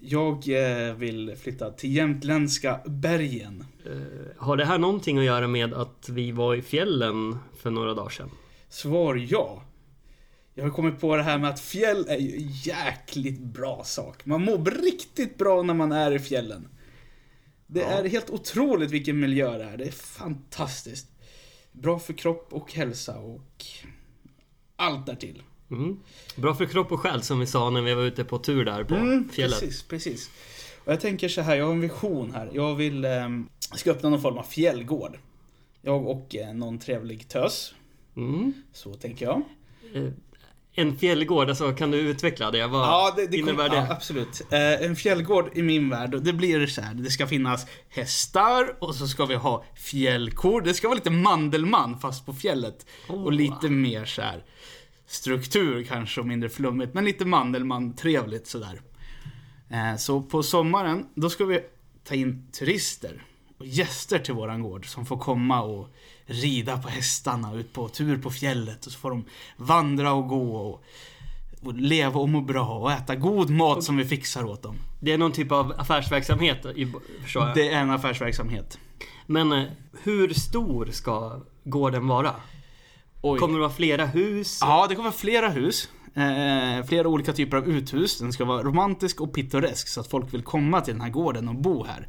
Jag 0.06 0.50
eh, 0.50 0.94
vill 0.96 1.36
flytta 1.36 1.72
till 1.72 1.96
jämtländska 1.96 2.80
bergen. 2.86 3.66
Eh, 3.86 3.92
har 4.38 4.58
det 4.58 4.66
här 4.66 4.78
någonting 4.78 5.18
att 5.18 5.24
göra 5.26 5.48
med 5.48 5.74
att 5.74 6.10
vi 6.10 6.32
var 6.32 6.56
i 6.56 6.62
fjällen 6.62 7.38
för 7.58 7.72
några 7.72 7.94
dagar 7.94 8.10
sedan? 8.10 8.30
Svar 8.70 9.16
ja. 9.30 9.64
Jag 10.54 10.64
har 10.64 10.72
kommit 10.72 11.00
på 11.00 11.16
det 11.16 11.24
här 11.24 11.38
med 11.38 11.50
att 11.50 11.60
fjäll 11.60 12.06
är 12.10 12.18
ju 12.18 12.36
en 12.36 12.48
jäkligt 12.52 13.40
bra 13.40 13.84
sak. 13.84 14.26
Man 14.26 14.42
mår 14.42 14.82
riktigt 14.84 15.38
bra 15.38 15.62
när 15.62 15.74
man 15.74 15.92
är 15.92 16.12
i 16.12 16.20
fjällen. 16.20 16.68
Det 17.68 17.80
Ja. 17.80 17.86
är 17.88 18.10
helt 18.10 18.30
otroligt 18.30 18.92
vilken 18.92 19.20
miljö 19.20 19.58
det 19.58 19.64
är. 19.64 19.78
Det 19.78 19.86
är 19.86 19.92
fantastiskt. 19.92 21.08
Bra 21.72 22.00
för 22.00 22.14
kropp 22.14 22.48
och 22.52 22.74
hälsa 22.74 23.18
och 23.20 23.66
allt 24.76 25.06
därtill. 25.06 25.44
Mm. 25.74 26.00
Bra 26.36 26.56
för 26.56 26.66
kropp 26.66 26.92
och 26.92 27.00
själ 27.00 27.22
som 27.24 27.40
vi 27.40 27.46
sa 27.46 27.70
när 27.70 27.81
vi 27.81 27.94
var 27.94 28.04
ute 28.04 28.24
på 28.24 28.38
tur 28.40 28.66
där 28.66 28.84
på 28.84 28.96
Mm, 28.96 29.30
fjället. 29.30 29.60
Precis, 29.60 29.84
precis. 29.84 30.30
Och 30.86 30.92
jag 30.92 31.02
tänker 31.02 31.30
så 31.30 31.42
här, 31.42 31.56
jag 31.56 31.66
har 31.66 31.72
en 31.74 31.81
vision 31.81 32.31
här. 32.34 32.50
Jag 32.54 32.75
vill, 32.75 33.06
ehm, 33.06 33.50
ska 33.75 33.92
öppna 33.92 34.10
någon 34.10 34.22
form 34.22 34.38
av 34.38 34.44
fjällgård. 34.44 35.18
Jag 35.81 36.08
och 36.08 36.36
eh, 36.36 36.54
någon 36.54 36.80
trevlig 36.80 37.28
tös. 37.30 37.74
Mm. 38.18 38.54
Så 38.74 38.94
tänker 38.94 39.25
jag. 39.25 39.42
Eh, 39.96 40.12
en 40.75 40.98
fjällgård, 40.98 41.50
alltså 41.50 41.72
kan 41.72 41.92
du 41.92 41.98
utveckla 42.00 42.52
det? 42.52 42.68
Vad 42.68 42.81
Ja, 42.88 43.14
det, 43.16 43.28
det 43.28 43.38
innebär 43.38 43.54
kommer- 43.56 43.69
det? 43.69 43.76
Ja, 43.90 43.92
absolut. 43.96 44.42
Eh, 44.52 44.86
en 44.86 44.96
fjällgård 44.96 45.50
i 45.56 45.62
min 45.62 45.90
värld, 45.90 46.16
det 46.22 46.34
blir 46.34 46.68
så 46.68 46.81
här. 46.81 46.94
Det 46.94 47.10
ska 47.10 47.28
finnas 47.28 47.66
hästar 47.90 48.76
och 48.80 48.96
så 48.96 49.08
ska 49.08 49.26
vi 49.26 49.36
ha 49.36 49.64
fjällkor. 49.76 50.62
Det 50.62 50.74
ska 50.74 50.88
vara 50.88 50.96
lite 50.96 51.10
Mandelmann 51.10 52.00
fast 52.00 52.26
på 52.26 52.34
fjället. 52.34 52.86
Åh. 53.10 53.24
Och 53.24 53.34
lite 53.34 53.69
mer 53.69 54.06
så 54.06 54.22
här 54.22 54.44
struktur 55.08 55.84
kanske 55.84 56.22
och 56.22 56.28
mindre 56.28 56.50
flummigt. 56.50 56.94
Men 56.94 57.06
lite 57.06 57.26
Mandelmann, 57.26 57.96
trevligt 57.96 58.48
sådär. 58.48 58.82
Eh, 59.70 59.96
så 59.98 60.22
på 60.22 60.44
sommaren, 60.44 61.06
då 61.16 61.30
ska 61.30 61.46
vi 61.46 61.60
ta 62.04 62.16
in 62.16 62.48
turister 62.52 63.24
och 63.58 63.66
gäster 63.66 64.20
till 64.20 64.34
våran 64.34 64.62
gård 64.62 64.86
som 64.90 65.06
får 65.06 65.18
komma 65.18 65.62
och 65.62 65.90
rida 66.26 66.78
på 66.78 66.90
hästarna 66.90 67.54
ut 67.54 67.74
på 67.74 67.90
tur 67.90 68.18
på 68.18 68.31
fjället 68.31 68.86
och 68.86 68.92
så 68.92 69.00
får 69.00 69.10
de 69.10 69.26
vandra 69.57 70.14
och 70.14 70.28
gå 70.28 70.56
och, 70.56 70.83
och 71.64 71.74
leva 71.74 72.19
och 72.19 72.30
må 72.30 72.42
bra 72.42 72.68
och 72.80 72.92
äta 72.92 73.16
god 73.16 73.50
mat 73.50 73.83
som 73.83 73.98
vi 73.98 74.06
fixar 74.06 74.44
åt 74.44 74.64
dem. 74.64 74.76
Det 75.00 75.12
är 75.12 75.18
någon 75.18 75.31
typ 75.31 75.52
av 75.52 75.74
affärsverksamhet, 75.78 76.66
i- 76.66 76.94
förstår 77.24 77.45
jag. 77.48 77.56
Det 77.56 77.69
är 77.69 77.80
en 77.80 77.90
affärsverksamhet. 77.90 78.78
Men 79.28 79.52
eh, 79.52 79.64
hur 80.04 80.33
stor 80.33 80.86
ska 80.92 81.42
gården 81.64 82.07
vara? 82.07 82.31
Oj. 83.25 83.39
Kommer 83.39 83.53
det 83.53 83.59
vara 83.59 83.69
flera 83.73 84.06
hus? 84.06 84.57
Ja, 84.61 84.85
det 84.89 84.95
kommer 84.95 85.09
vara 85.09 85.18
flera 85.19 85.49
hus. 85.49 85.89
Eh, 86.15 86.85
flera 86.85 87.07
olika 87.07 87.33
typer 87.33 87.57
av 87.57 87.68
uthus. 87.68 88.19
Den 88.19 88.33
ska 88.33 88.45
vara 88.45 88.63
romantisk 88.63 89.21
och 89.21 89.33
pittoresk 89.33 89.87
så 89.87 89.99
att 89.99 90.07
folk 90.07 90.33
vill 90.33 90.42
komma 90.44 90.81
till 90.81 90.94
den 90.94 91.01
här 91.01 91.09
gården 91.09 91.47
och 91.47 91.56
bo 91.56 91.83
här. 91.85 92.07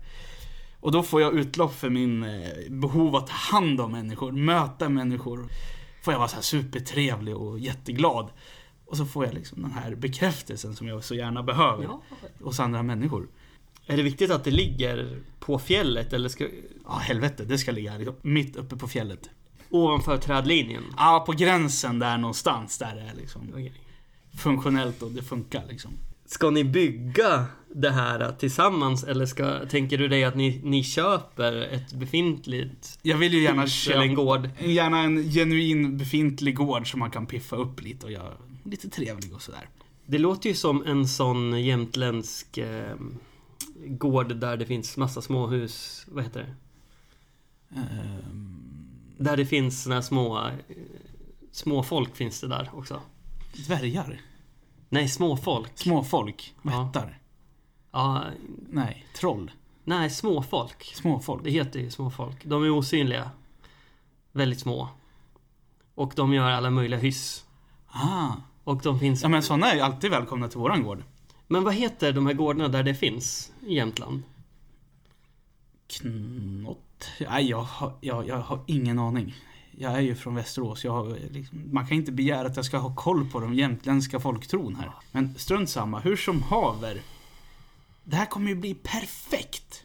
Och 0.81 0.93
då 0.93 1.03
får 1.03 1.21
jag 1.21 1.35
utlopp 1.35 1.75
för 1.75 1.91
min 1.91 2.23
eh, 2.25 2.49
behov 2.71 3.17
att 3.17 3.27
ta 3.27 3.33
hand 3.33 3.81
om 3.81 3.93
människor, 3.93 4.33
möta 4.33 4.89
människor. 4.89 5.49
Får 6.03 6.13
jag 6.15 6.19
vara 6.19 6.29
så 6.29 6.35
här 6.35 6.43
supertrevlig 6.43 7.37
och 7.37 7.59
jätteglad. 7.59 8.29
Och 8.87 8.97
så 8.97 9.07
får 9.07 9.25
jag 9.25 9.35
liksom 9.35 9.63
den 9.63 9.71
här 9.73 9.95
bekräftelsen 9.95 10.75
som 10.77 10.89
jag 10.89 11.05
så 11.05 11.15
gärna 11.15 11.43
behöver 11.43 11.85
Ja. 11.85 12.03
hos 12.43 12.61
andra 12.61 12.83
människor. 12.83 13.29
Är 13.87 13.97
det 13.97 14.03
viktigt 14.03 14.31
att 14.31 14.45
det 14.45 14.51
ligger 14.51 15.19
på 15.41 15.59
fjället 15.59 16.13
eller 16.13 16.29
ska, 16.29 16.45
Ja, 16.87 16.93
helvete, 16.97 17.45
det 17.45 17.59
ska 17.59 17.73
ligga 17.73 17.93
mitt 18.23 18.57
uppe 18.57 18.77
på 18.77 18.89
fjället. 18.89 19.31
Ovanför 19.75 20.17
trädlinjen? 20.17 20.85
Ja, 20.97 21.25
på 21.27 21.33
gränsen 21.33 21.99
där 21.99 22.19
någonstans, 22.19 22.79
där 22.79 22.95
det 22.95 23.01
är 23.01 23.15
liksom 23.15 23.43
Okej. 23.53 23.73
funktionellt 24.39 25.03
och 25.03 25.11
det 25.11 25.23
funkar 25.23 25.63
liksom. 25.69 25.91
Ska 26.27 26.51
ni 26.51 26.65
bygga 26.65 27.47
det 27.75 27.91
här 27.91 28.33
tillsammans 28.33 29.05
eller 29.05 29.27
ska, 29.27 29.67
tänker 29.67 29.99
du 29.99 30.09
dig 30.09 30.25
att 30.25 30.35
ni, 30.35 30.61
ni 30.65 30.85
köper 30.85 31.53
ett 31.53 31.93
befintligt 31.93 32.99
Jag 33.03 33.17
vill 33.17 33.35
ju 33.35 33.43
gärna 33.43 33.53
eller 33.53 33.63
en 33.63 33.69
köpa 33.69 34.07
gård? 34.07 34.49
Gärna 34.59 34.99
en 35.01 35.31
genuin 35.31 35.99
befintlig 35.99 36.57
gård 36.57 36.91
som 36.91 37.01
man 37.01 37.11
kan 37.11 37.27
piffa 37.27 37.57
upp 37.57 37.83
lite 37.83 38.07
och 38.07 38.13
göra 38.13 38.33
lite 38.65 38.89
trevlig 38.89 39.35
och 39.35 39.43
sådär. 39.43 39.69
Det 40.07 40.19
låter 40.19 40.49
ju 40.49 40.55
som 40.55 40.87
en 40.87 41.09
sån 41.09 41.65
jämtländsk 41.65 42.59
eh, 42.59 42.97
gård 43.87 44.37
där 44.37 44.57
det 44.57 44.67
finns 44.67 44.97
massa 44.97 45.23
småhus. 45.23 46.07
Vad 46.09 46.25
heter 46.25 46.41
det? 46.41 46.55
Ehm, 47.77 48.64
Där 49.17 49.37
det 49.37 49.47
finns 49.47 49.83
såna 49.83 50.03
små... 50.03 50.51
Små 51.53 51.83
folk 51.83 52.17
finns 52.17 52.41
det 52.41 52.49
där 52.49 52.71
också. 52.73 53.01
dvärgar. 53.67 54.21
Nej, 54.89 55.09
småfolk. 55.09 55.71
Småfolk. 55.75 56.55
Ja. 56.63 56.83
Vättar. 56.85 57.19
Ja, 57.93 58.25
Nej, 58.71 59.07
troll. 59.17 59.51
nej, 59.85 60.11
småfolk. 60.11 60.85
Småfolk. 60.95 61.45
Det 61.45 61.51
heter 61.51 61.81
ju 61.81 61.91
småfolk. 61.91 62.45
De 62.45 62.65
är 62.65 62.71
osynliga. 62.71 63.31
Väldigt 64.33 64.61
små. 64.61 64.89
Och 65.95 66.13
de 66.17 66.33
gör 66.35 66.51
alla 66.51 66.71
möjliga 66.71 67.01
hyss. 67.01 67.45
Ah. 67.87 68.29
Och 68.65 68.83
de 68.83 69.01
finns... 69.01 69.23
Ja 69.23 69.29
men 69.29 69.43
sådana 69.43 69.71
är 69.71 69.75
ju 69.75 69.81
alltid 69.81 70.11
välkomna 70.11 70.49
till 70.49 70.59
våran 70.59 70.83
gård. 70.83 71.03
Men 71.47 71.65
vad 71.65 71.75
heter 71.75 72.13
de 72.13 72.27
här 72.27 72.35
gårdarna 72.35 72.69
där 72.69 72.83
det 72.83 72.95
finns 72.95 73.53
i 73.67 73.75
Jämtland? 73.75 74.23
Knott? 75.87 76.79
Nej, 77.21 77.51
jag 77.51 77.63
har, 77.63 77.99
jag, 78.01 78.29
jag 78.29 78.39
har 78.39 78.65
ingen 78.67 78.99
aning. 78.99 79.35
Jag 79.79 79.93
är 79.93 80.01
ju 80.01 80.15
från 80.15 80.35
Västerås. 80.35 80.85
Jag 80.85 81.17
liksom, 81.31 81.63
man 81.73 81.87
kan 81.87 81.97
inte 81.97 82.13
begära 82.13 82.47
att 82.47 82.57
jag 82.57 82.65
ska 82.65 82.79
ha 82.79 82.95
koll 82.95 83.31
på 83.31 83.41
de 83.41 83.55
jämtländska 83.55 84.21
folktron 84.21 84.77
här. 84.77 84.91
Men 85.13 85.35
strunt 85.39 85.71
samma, 85.71 86.01
hur 86.01 86.17
som 86.17 86.43
haver. 86.43 87.01
Det 88.05 88.17
här 88.17 88.27
kommer 88.27 88.49
ju 88.49 88.55
bli 88.55 88.75
perfekt. 88.75 89.85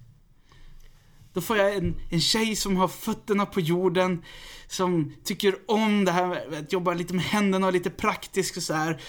Då 1.33 1.41
får 1.41 1.57
jag 1.57 1.75
en, 1.75 1.95
en 2.09 2.21
tjej 2.21 2.55
som 2.55 2.77
har 2.77 2.87
fötterna 2.87 3.45
på 3.45 3.59
jorden, 3.59 4.23
som 4.67 5.13
tycker 5.23 5.55
om 5.67 6.05
det 6.05 6.11
här 6.11 6.27
med 6.27 6.59
att 6.59 6.73
jobba 6.73 6.93
lite 6.93 7.13
med 7.13 7.23
händerna 7.23 7.67
och 7.67 7.73
lite 7.73 7.89
praktiskt 7.89 8.57
och 8.57 8.63
så 8.63 8.73
här. 8.73 9.01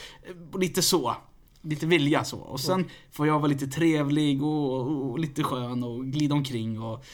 Och 0.52 0.60
lite 0.60 0.82
så. 0.82 1.16
Lite 1.62 1.86
vilja 1.86 2.24
så. 2.24 2.38
Och 2.38 2.60
sen 2.60 2.90
får 3.12 3.26
jag 3.26 3.38
vara 3.38 3.46
lite 3.46 3.66
trevlig 3.66 4.42
och, 4.42 4.80
och, 4.80 5.10
och 5.10 5.18
lite 5.18 5.42
skön 5.42 5.82
och 5.82 6.04
glida 6.06 6.34
omkring 6.34 6.80
och 6.82 7.04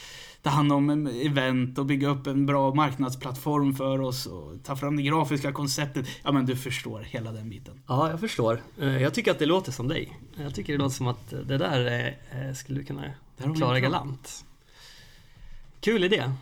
ta 0.47 0.51
hand 0.51 0.73
om 0.73 0.91
en 0.91 1.07
event 1.07 1.79
och 1.79 1.87
bygga 1.87 2.09
upp 2.09 2.27
en 2.27 2.47
bra 2.47 2.75
marknadsplattform 2.75 3.75
för 3.75 4.01
oss 4.01 4.27
och 4.27 4.53
ta 4.65 4.77
fram 4.77 4.97
det 4.97 5.03
grafiska 5.03 5.53
konceptet. 5.53 6.07
Ja 6.23 6.33
men 6.33 6.47
du 6.47 6.57
förstår 6.57 7.01
hela 7.01 7.33
den 7.33 7.51
biten. 7.51 7.81
Ja, 7.87 8.11
jag 8.11 8.21
förstår. 8.21 8.63
Eh, 8.81 9.03
Jag 9.03 9.15
tycker 9.15 9.31
att 9.31 9.39
det 9.39 9.47
låter 9.47 9.73
som 9.73 9.89
dig. 9.89 10.19
Jag 10.37 10.55
tycker 10.55 10.73
det 10.73 10.79
låter 10.79 10.95
som 10.95 11.07
att 11.07 11.31
det 11.31 11.59
där 11.59 12.07
eh, 12.31 12.55
skulle 12.55 12.79
du 12.79 12.85
kunna 12.85 13.05
klara 13.57 13.81
galant. 13.81 14.45
Kul 15.81 16.05
idé. 16.05 16.33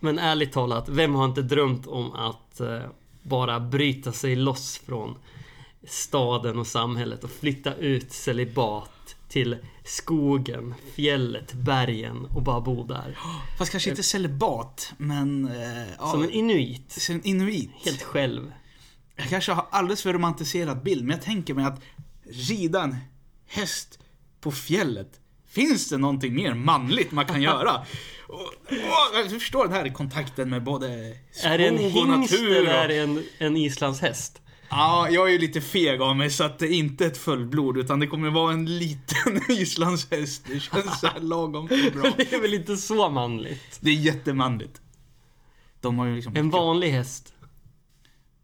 Men 0.00 0.18
ärligt 0.18 0.52
talat, 0.52 0.88
vem 0.88 1.14
har 1.14 1.24
inte 1.24 1.42
drömt 1.42 1.86
om 1.86 2.12
att 2.12 2.60
eh, 2.60 2.80
bara 3.22 3.60
bryta 3.60 4.12
sig 4.12 4.36
loss 4.36 4.78
från 4.86 5.14
staden 5.84 6.58
och 6.58 6.66
samhället 6.66 7.24
och 7.24 7.30
flytta 7.30 7.74
ut 7.74 8.12
celibat 8.12 8.90
till 9.34 9.56
skogen, 9.84 10.74
fjället, 10.94 11.52
bergen 11.52 12.24
och 12.24 12.42
bara 12.42 12.60
bo 12.60 12.84
där. 12.84 13.18
Fast 13.58 13.70
kanske 13.72 13.90
inte 13.90 14.02
celibat, 14.02 14.92
men... 14.96 15.44
Eh, 15.48 16.10
Som 16.10 16.22
en 16.22 16.30
inuit. 16.30 16.92
som 16.92 17.14
en 17.14 17.24
inuit. 17.24 17.70
Helt 17.84 18.02
själv. 18.02 18.52
Jag 19.16 19.28
kanske 19.28 19.52
har 19.52 19.66
alldeles 19.70 20.02
för 20.02 20.12
romantiserad 20.12 20.82
bild, 20.82 21.04
men 21.04 21.16
jag 21.16 21.24
tänker 21.24 21.54
mig 21.54 21.64
att 21.64 21.80
rida 22.48 22.82
en 22.82 22.96
häst 23.46 23.98
på 24.40 24.52
fjället. 24.52 25.20
Finns 25.48 25.88
det 25.88 25.98
någonting 25.98 26.34
mer 26.34 26.54
manligt 26.54 27.12
man 27.12 27.26
kan 27.26 27.42
göra? 27.42 27.86
Och, 28.28 28.40
och, 28.40 29.14
jag 29.14 29.30
förstår 29.30 29.64
den 29.64 29.72
här 29.72 29.88
kontakten 29.88 30.50
med 30.50 30.62
både 30.64 31.16
skog 31.32 31.52
Är 31.52 31.58
det 31.58 31.66
en 31.68 31.74
och 31.74 31.80
hingst 31.80 32.32
natur. 32.32 32.56
eller 32.56 32.70
är 32.70 32.82
Och, 32.82 32.88
det 32.88 32.98
en, 32.98 33.24
en 33.38 33.56
islandshäst? 33.56 34.40
Ja, 34.74 35.08
jag 35.10 35.28
är 35.28 35.32
ju 35.32 35.38
lite 35.38 35.60
feg 35.60 36.00
av 36.00 36.16
mig 36.16 36.30
så 36.30 36.44
att 36.44 36.58
det 36.58 36.66
är 36.66 36.72
inte 36.72 37.06
ett 37.06 37.18
fullblod 37.18 37.78
utan 37.78 38.00
det 38.00 38.06
kommer 38.06 38.30
vara 38.30 38.52
en 38.52 38.78
liten 38.78 39.40
islandshäst. 39.48 40.44
Det 40.46 40.60
känns 40.60 41.00
så 41.00 41.06
här 41.06 41.20
lagom 41.20 41.66
bra. 41.66 42.12
Det 42.16 42.32
är 42.32 42.40
väl 42.40 42.54
inte 42.54 42.76
så 42.76 43.10
manligt? 43.10 43.78
Det 43.80 43.90
är 43.90 43.94
jättemanligt. 43.94 44.80
De 45.80 45.98
har 45.98 46.06
ju 46.06 46.14
liksom... 46.14 46.36
En 46.36 46.50
vanlig 46.50 46.90
häst. 46.90 47.34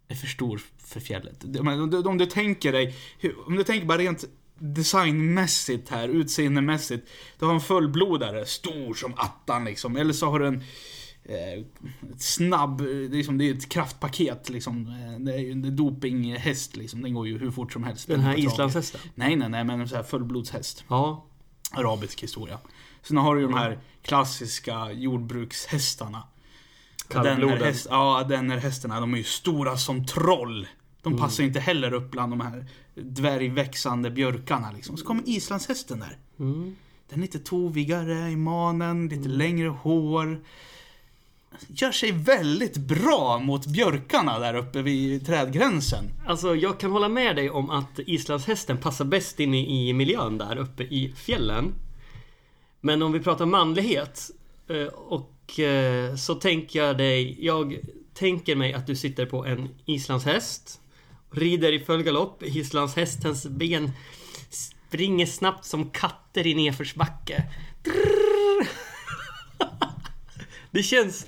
är 0.08 0.14
för 0.14 0.26
stor 0.26 0.60
för 0.78 1.00
fjället. 1.00 1.44
Men 1.44 2.06
Om 2.06 2.18
du, 2.18 2.26
tänker 2.26 2.72
dig, 2.72 2.94
om 3.46 3.56
du 3.56 3.64
tänker 3.64 3.86
bara 3.86 3.98
rent 3.98 4.24
designmässigt 4.58 5.88
här, 5.88 6.08
utseendemässigt. 6.08 7.08
Du 7.38 7.46
har 7.46 7.54
en 7.54 7.60
fullblodare, 7.60 8.46
stor 8.46 8.94
som 8.94 9.14
attan 9.16 9.64
liksom. 9.64 9.96
Eller 9.96 10.12
så 10.12 10.30
har 10.30 10.38
du 10.38 10.46
en 10.46 10.64
eh, 11.24 11.64
snabb, 12.18 12.80
liksom, 13.10 13.38
det 13.38 13.50
är 13.50 13.54
ett 13.54 13.68
kraftpaket 13.68 14.48
liksom. 14.48 14.86
Eh, 14.86 15.20
Det 15.20 15.34
är 15.34 15.38
ju 15.38 15.52
en 15.52 15.76
dopinghäst 15.76 16.76
liksom. 16.76 17.02
Den 17.02 17.14
går 17.14 17.28
ju 17.28 17.38
hur 17.38 17.50
fort 17.50 17.72
som 17.72 17.84
helst. 17.84 18.08
Den 18.08 18.20
här 18.20 18.38
islandshästen. 18.38 19.00
Nej, 19.14 19.36
nej, 19.36 19.48
nej, 19.48 19.64
men 19.64 19.80
en 19.80 19.88
sån 19.88 19.96
här 19.96 20.04
fullblodshäst. 20.04 20.84
Ja. 20.88 21.26
Arabisk 21.72 22.22
historia. 22.22 22.58
Sen 23.02 23.16
har 23.16 23.34
du 23.34 23.40
ju 23.40 23.46
de 23.46 23.54
här 23.56 23.78
klassiska 24.02 24.92
jordbrukshästarna. 24.92 26.22
Kallbloden. 27.08 27.58
Den 27.58 27.66
häst, 27.66 27.86
ja, 27.90 28.26
den 28.28 28.50
här 28.50 28.58
hästarna, 28.58 29.00
de 29.00 29.14
är 29.14 29.18
ju 29.18 29.24
stora 29.24 29.76
som 29.76 30.06
troll. 30.06 30.68
De 31.02 31.16
passar 31.18 31.42
ju 31.42 31.48
inte 31.48 31.60
heller 31.60 31.92
upp 31.92 32.10
bland 32.10 32.32
de 32.32 32.40
här 32.40 32.66
dvärgväxande 32.94 34.10
björkarna 34.10 34.72
liksom. 34.72 34.96
Så 34.96 35.04
kommer 35.04 35.28
islandshästen 35.28 36.00
där. 36.00 36.18
Mm. 36.38 36.76
Den 37.08 37.18
är 37.18 37.22
lite 37.22 37.38
tovigare 37.38 38.30
i 38.30 38.36
manen, 38.36 39.08
lite 39.08 39.28
längre 39.28 39.68
hår. 39.68 40.44
Gör 41.68 41.92
sig 41.92 42.12
väldigt 42.12 42.76
bra 42.76 43.38
mot 43.38 43.66
björkarna 43.66 44.38
där 44.38 44.54
uppe 44.54 44.82
vid 44.82 45.26
trädgränsen. 45.26 46.04
Alltså 46.26 46.56
jag 46.56 46.80
kan 46.80 46.90
hålla 46.90 47.08
med 47.08 47.36
dig 47.36 47.50
om 47.50 47.70
att 47.70 47.98
islandshästen 47.98 48.78
passar 48.78 49.04
bäst 49.04 49.40
in 49.40 49.54
i, 49.54 49.92
miljön 49.92 50.38
där 50.38 50.56
uppe 50.56 50.82
i 50.82 51.12
fjällen. 51.16 51.74
Men 52.80 53.02
om 53.02 53.12
vi 53.12 53.20
pratar 53.20 53.46
manlighet 53.46 54.30
eh, 54.68 54.86
och 54.86 55.60
eh, 55.60 56.14
så 56.16 56.34
tänker 56.34 56.84
jag 56.84 56.98
dig, 56.98 57.44
jag 57.46 57.78
tänker 58.14 58.56
mig 58.56 58.74
att 58.74 58.86
du 58.86 58.96
sitter 58.96 59.26
på 59.26 59.46
en 59.46 59.68
islandshäst, 59.84 60.80
rider 61.30 61.72
i 61.72 61.78
full 61.78 62.02
galopp, 62.02 62.42
islandshästens 62.42 63.46
ben 63.46 63.90
springer 64.50 65.26
snabbt 65.26 65.64
som 65.64 65.90
katter 65.90 66.46
i 66.46 66.54
nedförsbacke. 66.54 67.44
Det 70.70 70.82
känns, 70.82 71.26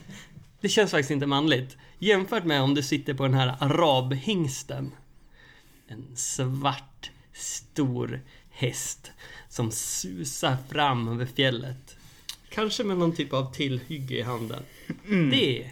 det 0.63 0.69
känns 0.69 0.91
faktiskt 0.91 1.11
inte 1.11 1.27
manligt. 1.27 1.77
Jämfört 1.99 2.45
med 2.45 2.63
om 2.63 2.75
du 2.75 2.83
sitter 2.83 3.15
på 3.15 3.23
den 3.23 3.35
här 3.35 3.57
arabhingsten. 3.61 4.93
En 5.89 6.17
svart, 6.17 7.11
stor 7.33 8.21
häst 8.51 9.13
som 9.49 9.71
susar 9.71 10.57
fram 10.69 11.09
över 11.09 11.27
fjället. 11.27 11.97
Kanske 12.49 12.85
med 12.85 12.97
någon 12.99 13.13
typ 13.15 13.33
av 13.33 13.53
tillhygge 13.55 14.19
i 14.19 14.23
handen. 14.23 14.63
Det 15.31 15.63
är 15.63 15.71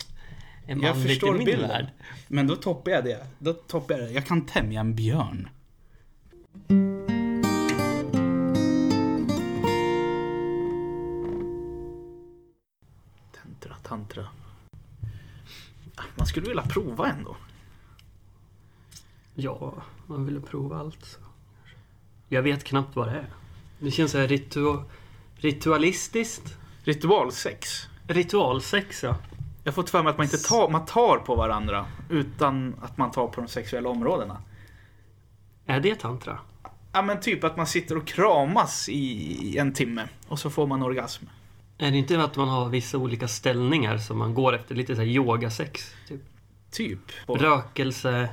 Jag 0.66 0.78
manligt 0.78 1.22
i 1.22 1.30
min 1.30 1.44
bilden. 1.44 1.68
värld. 1.68 1.86
Men 2.28 2.46
då 2.46 2.56
toppar 2.56 2.90
jag 2.90 3.04
det. 3.04 3.26
Då 3.38 3.52
toppar 3.52 3.94
jag 3.94 4.08
det. 4.08 4.12
Jag 4.12 4.26
kan 4.26 4.46
tämja 4.46 4.80
en 4.80 4.94
björn. 4.94 5.48
Tantra, 13.32 13.74
tantra. 13.82 14.26
Man 16.14 16.26
skulle 16.26 16.48
vilja 16.48 16.62
prova 16.62 17.08
ändå. 17.08 17.36
Ja, 19.34 19.74
man 20.06 20.26
ville 20.26 20.40
prova 20.40 20.78
allt. 20.78 21.18
Jag 22.28 22.42
vet 22.42 22.64
knappt 22.64 22.96
vad 22.96 23.08
det 23.08 23.12
är. 23.14 23.26
Det 23.78 23.90
känns 23.90 24.12
så 24.12 24.18
här 24.18 24.28
ritu- 24.28 24.84
ritualistiskt. 25.34 26.56
Ritualsex. 26.84 27.86
Ritualsex, 28.06 29.02
ja. 29.02 29.16
Jag 29.64 29.72
har 29.72 29.74
fått 29.74 29.90
för 29.90 30.02
mig 30.02 30.10
att 30.10 30.16
man 30.18 30.24
inte 30.24 30.38
tar, 30.38 30.68
man 30.68 30.86
tar 30.86 31.18
på 31.18 31.34
varandra 31.34 31.86
utan 32.08 32.74
att 32.82 32.98
man 32.98 33.10
tar 33.10 33.26
på 33.26 33.40
de 33.40 33.48
sexuella 33.48 33.88
områdena. 33.88 34.42
Är 35.66 35.80
det 35.80 35.94
tantra? 35.94 36.38
Ja 36.92 37.02
men 37.02 37.20
typ 37.20 37.44
att 37.44 37.56
man 37.56 37.66
sitter 37.66 37.96
och 37.96 38.06
kramas 38.06 38.88
i 38.88 39.58
en 39.58 39.72
timme 39.72 40.08
och 40.28 40.38
så 40.38 40.50
får 40.50 40.66
man 40.66 40.82
orgasm. 40.82 41.24
Är 41.82 41.90
det 41.90 41.98
inte 41.98 42.22
att 42.24 42.36
man 42.36 42.48
har 42.48 42.68
vissa 42.68 42.98
olika 42.98 43.28
ställningar 43.28 43.98
som 43.98 44.18
man 44.18 44.34
går 44.34 44.54
efter? 44.54 44.74
Lite 44.74 44.94
så 44.96 45.00
här 45.02 45.08
yogasex, 45.08 45.94
typ. 46.08 46.20
Typ. 46.70 46.98
Rökelse, 47.26 48.28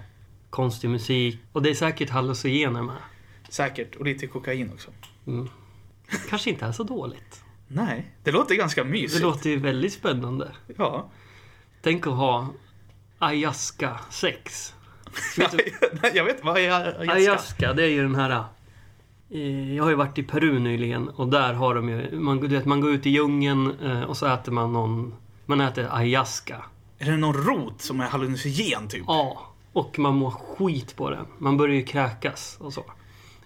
konstig 0.49 0.89
musik. 0.89 1.39
Och 1.51 1.61
det 1.61 1.69
är 1.69 1.73
säkert 1.73 2.09
hallucinogener 2.09 2.81
med. 2.81 2.95
Säkert. 3.49 3.95
Och 3.95 4.05
lite 4.05 4.27
kokain 4.27 4.71
också. 4.73 4.91
Mm. 5.27 5.49
Kanske 6.29 6.49
inte 6.49 6.65
är 6.65 6.71
så 6.71 6.83
dåligt. 6.83 7.43
Nej, 7.67 8.11
det 8.23 8.31
låter 8.31 8.55
ganska 8.55 8.83
Det 8.83 8.89
mysigt. 8.89 9.21
låter 9.23 9.49
ju 9.49 9.57
väldigt 9.57 9.93
spännande. 9.93 10.51
Ja. 10.77 11.09
Tänk 11.81 12.07
att 12.07 12.13
ha 12.13 12.47
ayahuasca-sex. 13.19 14.73
Vet 15.37 15.51
du, 15.51 15.63
jag 16.13 16.23
vet 16.23 16.43
vad 16.43 16.61
jag, 16.61 16.87
jag 16.87 16.93
ska. 16.93 17.11
ayahuasca, 17.11 17.73
det 17.73 17.83
är 17.83 17.89
ju 17.89 18.01
den 18.01 18.15
här... 18.15 18.43
Jag 19.75 19.84
har 19.84 19.89
ju 19.89 19.96
varit 19.96 20.17
i 20.17 20.24
Peru 20.24 20.60
nyligen 20.60 21.10
och 21.10 21.27
där 21.27 21.53
har 21.53 21.75
de 21.75 21.89
ju... 21.89 22.19
Man, 22.19 22.38
du 22.38 22.48
vet, 22.48 22.65
man 22.65 22.81
går 22.81 22.91
ut 22.91 23.05
i 23.05 23.10
djungeln 23.10 23.79
eh, 23.84 24.01
och 24.03 24.17
så 24.17 24.25
äter 24.25 24.51
man 24.51 24.74
någon... 24.74 25.15
Man 25.46 25.62
äter 25.62 25.88
ayahuasca. 25.91 26.65
Är 27.00 27.12
det 27.12 27.17
någon 27.17 27.34
rot 27.34 27.81
som 27.81 28.00
är 28.00 28.05
hallucinogen 28.05 28.88
typ? 28.88 29.03
Ja, 29.07 29.41
och 29.74 30.00
man 30.00 30.15
mår 30.15 30.31
skit 30.31 30.96
på 30.96 31.10
den. 31.10 31.25
Man 31.38 31.57
börjar 31.57 31.75
ju 31.75 31.84
kräkas 31.84 32.57
och 32.60 32.74
så. 32.74 32.84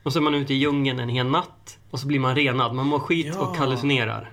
Och 0.03 0.13
så 0.13 0.19
är 0.19 0.23
man 0.23 0.35
ute 0.35 0.53
i 0.53 0.57
djungeln 0.57 0.99
en 0.99 1.09
hel 1.09 1.27
natt 1.27 1.77
och 1.91 1.99
så 1.99 2.07
blir 2.07 2.19
man 2.19 2.35
renad. 2.35 2.75
Man 2.75 2.87
mår 2.87 2.99
skit 2.99 3.33
Ja. 3.35 3.41
och 3.41 3.57
hallucinerar. 3.57 4.31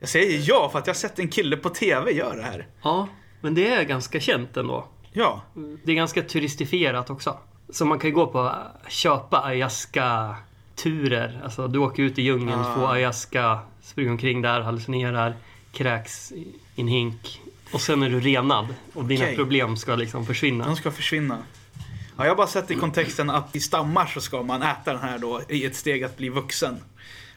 Jag 0.00 0.08
säger 0.08 0.44
ja 0.48 0.68
för 0.72 0.78
att 0.78 0.86
jag 0.86 0.94
har 0.94 0.98
sett 0.98 1.18
en 1.18 1.28
kille 1.28 1.56
på 1.56 1.68
TV 1.68 2.10
göra 2.12 2.36
det 2.36 2.42
här. 2.42 2.66
Ja, 2.82 3.08
men 3.40 3.54
det 3.54 3.68
är 3.68 3.84
ganska 3.84 4.20
känt 4.20 4.56
ändå. 4.56 4.84
Ja. 5.12 5.42
Det 5.84 5.92
är 5.92 5.96
ganska 5.96 6.22
turistifierat 6.22 7.10
också. 7.10 7.36
Så 7.68 7.84
man 7.84 7.98
kan 7.98 8.10
ju 8.10 8.14
gå 8.14 8.26
på 8.26 8.52
köpa 8.88 9.40
ayahuasca 9.44 10.36
turer. 10.76 11.40
Alltså 11.44 11.68
du 11.68 11.78
åker 11.78 12.02
ut 12.02 12.18
i 12.18 12.22
djungeln, 12.22 12.60
Ah. 12.60 12.74
får 12.74 12.92
ayahuasca, 12.92 13.58
springer 13.82 14.10
omkring 14.10 14.42
där, 14.42 14.60
hallucinerar, 14.60 15.34
kräks 15.72 16.32
i 16.32 16.46
en 16.76 16.88
hink. 16.88 17.40
Och 17.72 17.80
sen 17.80 18.02
är 18.02 18.10
du 18.10 18.20
renad 18.20 18.66
och 18.94 19.04
dina 19.04 19.24
Okej. 19.24 19.36
problem 19.36 19.76
ska 19.76 19.94
liksom 19.94 20.26
försvinna. 20.26 20.66
De 20.66 20.76
ska 20.76 20.90
försvinna. 20.90 21.38
Ja, 22.16 22.24
jag 22.24 22.30
har 22.30 22.36
bara 22.36 22.46
sett 22.46 22.70
i 22.70 22.74
kontexten 22.74 23.30
att 23.30 23.56
i 23.56 23.60
stammar 23.60 24.06
så 24.06 24.20
ska 24.20 24.42
man 24.42 24.62
äta 24.62 24.92
den 24.92 25.02
här 25.02 25.18
då 25.18 25.40
i 25.48 25.64
ett 25.64 25.76
steg 25.76 26.04
att 26.04 26.16
bli 26.16 26.28
vuxen. 26.28 26.76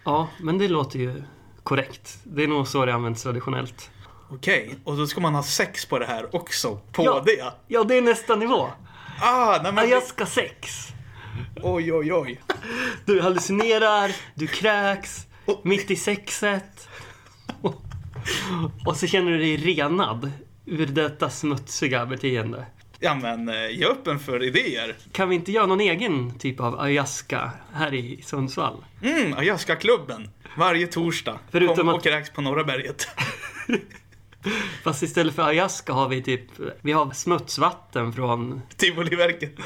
Ja, 0.03 0.27
men 0.39 0.57
det 0.57 0.67
låter 0.67 0.99
ju 0.99 1.23
korrekt. 1.63 2.17
Det 2.23 2.43
är 2.43 2.47
nog 2.47 2.67
så 2.67 2.85
det 2.85 2.93
används 2.93 3.23
traditionellt. 3.23 3.89
Okej, 4.29 4.75
och 4.83 4.97
då 4.97 5.07
ska 5.07 5.21
man 5.21 5.35
ha 5.35 5.43
sex 5.43 5.85
på 5.85 5.99
det 5.99 6.05
här 6.05 6.35
också, 6.35 6.79
på 6.91 7.03
Ja. 7.05 7.23
det? 7.25 7.53
Ja, 7.67 7.83
det 7.83 7.97
är 7.97 8.01
nästa 8.01 8.35
nivå. 8.35 8.69
Ah, 9.21 9.59
nej 9.63 9.73
men... 9.73 9.77
Ayahuasca 9.83 10.25
sex. 10.25 10.87
Oj, 11.63 11.93
oj, 11.93 12.13
oj. 12.13 12.41
Du 13.05 13.21
hallucinerar, 13.21 14.11
du 14.35 14.47
kräks, 14.47 15.25
mitt 15.63 15.91
i 15.91 15.95
sexet. 15.95 16.89
Och, 18.85 18.97
så 18.97 19.07
känner 19.07 19.31
du 19.31 19.37
dig 19.37 19.57
renad 19.57 20.31
ur 20.65 20.85
detta 20.85 21.29
smutsiga 21.29 22.05
beteende. 22.05 22.65
Ja, 22.99 23.15
men 23.15 23.49
eh, 23.49 23.55
jag 23.55 23.89
är 23.91 23.93
öppen 23.93 24.19
för 24.19 24.43
idéer. 24.43 24.95
Kan 25.11 25.29
vi 25.29 25.35
inte 25.35 25.51
göra 25.51 25.65
någon 25.65 25.79
egen 25.81 26.39
typ 26.39 26.59
av 26.59 26.79
ayahuasca 26.79 27.51
här 27.73 27.93
i 27.93 28.21
Sundsvall? 28.25 28.85
Mm, 29.03 29.33
Ayahuasca-klubben. 29.33 30.29
Varje 30.57 30.87
torsdag. 30.87 31.39
Förutom 31.51 31.75
Kom 31.75 31.89
att- 31.89 31.95
och 31.95 32.03
kräks 32.03 32.29
på 32.29 32.41
Norra 32.41 32.63
berget. 32.63 33.07
Fast 34.83 35.03
istället 35.03 35.35
för 35.35 35.43
ayahuasca 35.43 35.93
har 35.93 36.09
vi 36.09 36.21
typ, 36.23 36.41
vi 36.81 36.91
har 36.91 37.11
smutsvatten 37.11 38.13
från, 38.13 38.61
Tivoliverket. 38.77 39.55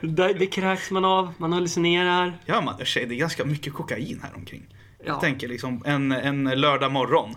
där, 0.00 0.34
det 0.34 0.46
kräks 0.46 0.90
man 0.90 1.04
av, 1.04 1.32
man 1.38 1.52
hallucinerar. 1.52 2.38
Ja, 2.46 2.60
man, 2.60 2.74
det 2.78 2.96
är 2.96 3.06
ganska 3.06 3.44
mycket 3.44 3.72
kokain 3.72 4.20
här 4.22 4.34
omkring. 4.34 4.66
Ja. 4.98 5.04
Jag 5.06 5.20
tänker 5.20 5.48
liksom 5.48 5.82
en, 5.86 6.12
en 6.12 6.44
lördag 6.44 6.92
morgon. 6.92 7.34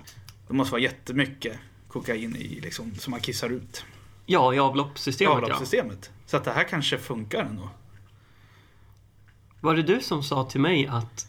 Det 0.47 0.53
måste 0.53 0.71
vara 0.71 0.81
jättemycket 0.81 1.57
kokain 1.87 2.35
i 2.35 2.59
liksom, 2.61 2.95
som 2.95 3.11
man 3.11 3.19
kissar 3.19 3.49
ut. 3.49 3.85
Ja, 4.25 4.53
i 4.53 4.59
avloppssystemet 4.59 5.31
ja. 5.31 5.35
Avloppssystemet. 5.35 6.11
Så 6.25 6.37
att 6.37 6.43
det 6.43 6.51
här 6.51 6.63
kanske 6.63 6.97
funkar 6.97 7.43
ändå. 7.43 7.69
Var 9.61 9.75
det 9.75 9.83
du 9.83 9.99
som 10.01 10.23
sa 10.23 10.43
till 10.43 10.61
mig 10.61 10.87
att 10.87 11.27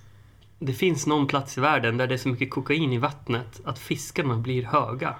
det 0.58 0.72
finns 0.72 1.06
någon 1.06 1.26
plats 1.26 1.58
i 1.58 1.60
världen 1.60 1.96
där 1.96 2.06
det 2.06 2.14
är 2.14 2.18
så 2.18 2.28
mycket 2.28 2.50
kokain 2.50 2.92
i 2.92 2.98
vattnet 2.98 3.60
att 3.64 3.78
fiskarna 3.78 4.36
blir 4.36 4.62
höga? 4.62 5.14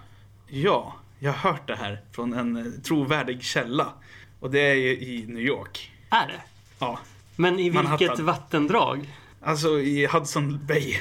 Ja, 0.47 0.95
jag 1.19 1.33
har 1.33 1.51
hört 1.51 1.67
det 1.67 1.77
här 1.77 2.01
från 2.13 2.33
en 2.33 2.57
eh, 2.57 2.65
trovärdig 2.83 3.43
källa. 3.43 3.93
Och 4.41 4.51
det 4.51 4.61
är 4.61 4.75
ju 4.75 4.91
i 4.99 5.25
New 5.29 5.43
York. 5.43 5.91
Är 6.11 6.27
det? 6.27 6.41
Ja, 6.79 6.99
Men 7.37 7.59
i 7.59 7.63
vilket 7.71 7.85
Manhattan. 7.85 8.25
vattendrag? 8.27 9.11
alltså 9.41 9.81
i 9.81 10.07
Hudson 10.07 10.67
Bay. 10.67 10.97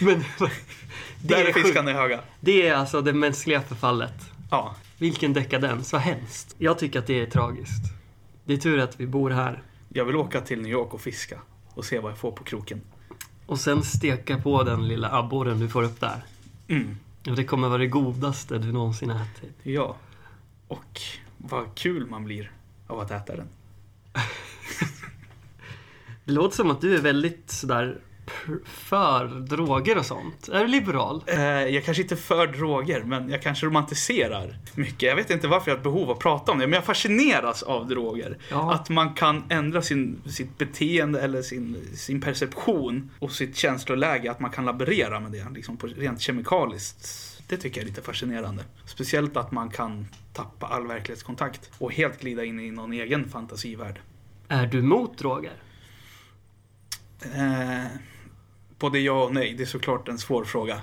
Men 0.00 0.18
det 0.38 0.50
Där 1.22 1.44
är 1.44 1.48
är, 1.48 1.52
fiskarna 1.52 1.92
höga. 1.92 2.20
det 2.40 2.68
är 2.68 2.74
alltså 2.74 3.00
det 3.00 3.12
mänskliga 3.12 3.60
förfallet. 3.62 4.14
Ja, 4.50 4.74
Vilken 4.98 5.32
dekadens, 5.32 5.92
vad 5.92 6.02
hemskt. 6.02 6.54
Jag 6.58 6.78
tycker 6.78 6.98
att 6.98 7.06
det 7.06 7.20
är 7.20 7.26
tragiskt. 7.26 7.82
Det 8.44 8.52
är 8.52 8.56
tur 8.56 8.78
att 8.78 9.00
vi 9.00 9.06
bor 9.06 9.30
här. 9.30 9.62
jag 9.88 10.04
vill 10.04 10.16
åka 10.16 10.40
till 10.40 10.62
New 10.62 10.72
York 10.72 10.94
och 10.94 11.00
fiska. 11.00 11.38
Och 11.74 11.84
se 11.84 11.98
vad 11.98 12.10
jag 12.12 12.18
får 12.18 12.32
på 12.32 12.44
kroken. 12.44 12.80
Och 13.46 13.60
sen 13.60 13.82
steka 13.82 14.38
på 14.38 14.62
den 14.62 14.88
lilla 14.88 15.10
abborren 15.18 15.60
du 15.60 15.68
får 15.68 15.82
upp 15.82 16.00
där. 16.00 16.24
Mm, 16.68 16.96
Och 17.28 17.36
det 17.36 17.44
kommer 17.44 17.68
vara 17.68 17.78
det 17.78 17.86
godaste 17.86 18.58
du 18.58 18.72
någonsin 18.72 19.10
ätit. 19.10 19.52
ja. 19.62 19.96
Och 20.72 21.00
vad 21.38 21.74
kul 21.74 22.06
man 22.06 22.24
blir 22.24 22.52
av 22.86 23.00
att 23.00 23.10
äta 23.10 23.36
den. 23.36 23.48
Det 26.24 26.32
låter 26.32 26.56
som 26.56 26.70
att 26.70 26.80
du 26.80 26.94
är 26.94 27.00
väldigt 27.00 27.50
sådär 27.50 28.00
för 28.64 29.26
droger 29.26 29.98
och 29.98 30.06
sånt. 30.06 30.48
Är 30.48 30.60
du 30.60 30.66
liberal? 30.66 31.24
Eh, 31.26 31.40
jag 31.42 31.84
kanske 31.84 32.02
inte 32.02 32.14
är 32.14 32.16
för 32.16 32.46
droger, 32.46 33.02
men 33.02 33.30
jag 33.30 33.42
kanske 33.42 33.66
romantiserar 33.66 34.58
mycket. 34.74 35.02
Jag 35.02 35.16
vet 35.16 35.30
inte 35.30 35.48
varför 35.48 35.70
jag 35.70 35.76
har 35.76 35.78
ett 35.78 35.84
behov 35.84 36.02
av 36.02 36.10
att 36.10 36.18
prata 36.18 36.52
om 36.52 36.58
det, 36.58 36.66
men 36.66 36.74
jag 36.74 36.84
fascineras 36.84 37.62
av 37.62 37.88
droger. 37.88 38.38
Ja. 38.50 38.74
Att 38.74 38.88
man 38.88 39.14
kan 39.14 39.44
ändra 39.48 39.82
sin, 39.82 40.22
sitt 40.26 40.58
beteende 40.58 41.20
eller 41.20 41.42
sin, 41.42 41.76
sin 41.94 42.20
perception 42.20 43.10
och 43.18 43.32
sitt 43.32 43.56
känsloläge, 43.56 44.30
att 44.30 44.40
man 44.40 44.50
kan 44.50 44.64
laborera 44.64 45.20
med 45.20 45.32
det 45.32 45.46
liksom 45.54 45.76
på 45.76 45.86
rent 45.86 46.20
kemikaliskt. 46.20 47.32
Det 47.48 47.56
tycker 47.56 47.80
jag 47.80 47.84
är 47.84 47.88
lite 47.88 48.02
fascinerande. 48.02 48.64
Speciellt 48.84 49.36
att 49.36 49.52
man 49.52 49.70
kan 49.70 50.06
tappa 50.32 50.66
all 50.66 50.86
verklighetskontakt 50.86 51.70
och 51.78 51.92
helt 51.92 52.20
glida 52.20 52.44
in 52.44 52.60
i 52.60 52.70
någon 52.70 52.92
egen 52.92 53.28
fantasivärld. 53.28 54.00
Är 54.48 54.66
du 54.66 54.82
mot 54.82 55.18
droger? 55.18 55.52
Eh, 57.34 57.86
både 58.78 58.98
ja 58.98 59.24
och 59.24 59.34
nej, 59.34 59.54
det 59.54 59.62
är 59.62 59.66
såklart 59.66 60.08
en 60.08 60.18
svår 60.18 60.44
fråga. 60.44 60.80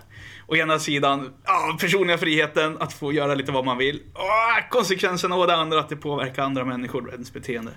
Å 0.48 0.56
ena 0.56 0.80
sidan, 0.80 1.34
ja, 1.46 1.78
personliga 1.80 2.18
friheten, 2.18 2.78
att 2.80 2.94
få 2.94 3.14
göra 3.14 3.36
lite 3.36 3.52
vad 3.52 3.66
man 3.66 3.78
vill. 3.78 4.02
Åh, 4.16 4.70
konsekvenserna 4.70 5.36
å 5.36 5.46
det 5.46 5.56
andra, 5.56 5.80
att 5.80 5.90
det 5.90 5.96
påverkar 5.96 6.44
andra 6.44 6.66
människor 6.66 7.08
och 7.08 7.14
ens 7.14 7.34
beteende. 7.34 7.72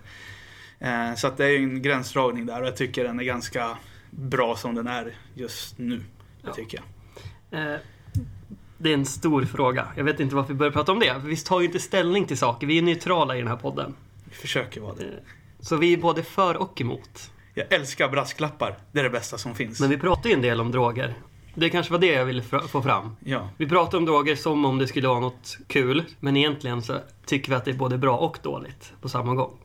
Eh, 0.79 1.15
så 1.15 1.27
att 1.27 1.37
det 1.37 1.45
är 1.45 1.51
ju 1.51 1.57
en 1.57 1.83
gränsdragning 1.83 2.47
där 2.47 2.61
och 2.61 2.67
jag 2.67 2.77
tycker 2.77 3.05
den 3.05 3.21
är 3.21 3.25
ganska 3.25 3.77
bra 4.11 4.57
som 4.57 4.75
den 4.75 4.87
är 4.87 5.17
just 5.35 5.79
nu. 5.79 5.97
Det 5.97 6.05
Ja. 6.49 6.53
tycker 6.55 6.81
jag. 7.51 7.61
Eh, 7.73 7.79
det 8.83 8.91
är 8.91 8.95
en 8.95 9.07
stor 9.07 9.43
fråga. 9.45 9.87
Jag 9.97 10.05
vet 10.05 10.21
inte 10.21 10.35
varför 10.35 10.53
vi 10.53 10.59
börjar 10.59 10.73
prata 10.73 10.93
om 10.93 10.99
det. 10.99 11.15
Vi 11.25 11.37
tar 11.37 11.61
ju 11.61 11.67
inte 11.67 11.79
ställning 11.79 12.27
till 12.27 12.39
saker. 12.39 12.67
Vi 12.67 12.79
är 12.79 12.83
neutrala 12.83 13.37
i 13.37 13.39
den 13.39 13.49
här 13.49 13.57
podden. 13.57 13.95
Vi 14.25 14.35
försöker 14.35 14.81
vara 14.81 14.95
det. 14.95 15.05
Eh, 15.05 15.11
Så 15.61 15.77
vi 15.77 15.93
är 15.93 15.97
både 15.97 16.23
för 16.23 16.57
och 16.57 16.81
emot. 16.81 17.31
Jag 17.55 17.73
älskar 17.73 18.09
brasklappar, 18.09 18.79
det 18.93 19.01
är 19.01 19.05
det 19.05 19.11
bästa 19.11 19.39
som 19.39 19.55
finns. 19.55 19.81
Men 19.81 19.91
vi 19.91 19.99
pratar 19.99 20.31
ju 20.31 20.35
en 20.35 20.43
del 20.43 20.61
om 20.61 20.71
droger. 20.71 21.15
Det 21.55 21.71
kanske 21.71 21.93
var 21.93 21.99
det 21.99 22.07
jag 22.07 22.25
ville 22.25 22.43
få 22.43 22.83
fram. 22.83 23.17
Ja, 23.25 23.49
Vi 23.57 23.69
pratar 23.69 23.99
om 23.99 24.05
droger 24.05 24.37
som 24.37 24.65
om 24.65 24.79
det 24.79 24.87
skulle 24.87 25.09
vara 25.09 25.21
något 25.21 25.59
kul. 25.67 26.05
Men 26.21 26.37
egentligen 26.37 26.83
så 26.83 26.99
tycker 27.27 27.51
vi 27.51 27.57
att 27.57 27.65
det 27.65 27.71
är 27.71 27.75
både 27.75 27.99
bra 27.99 28.19
och 28.19 28.39
dåligt 28.43 28.93
på 29.01 29.09
samma 29.09 29.35
gång. 29.35 29.59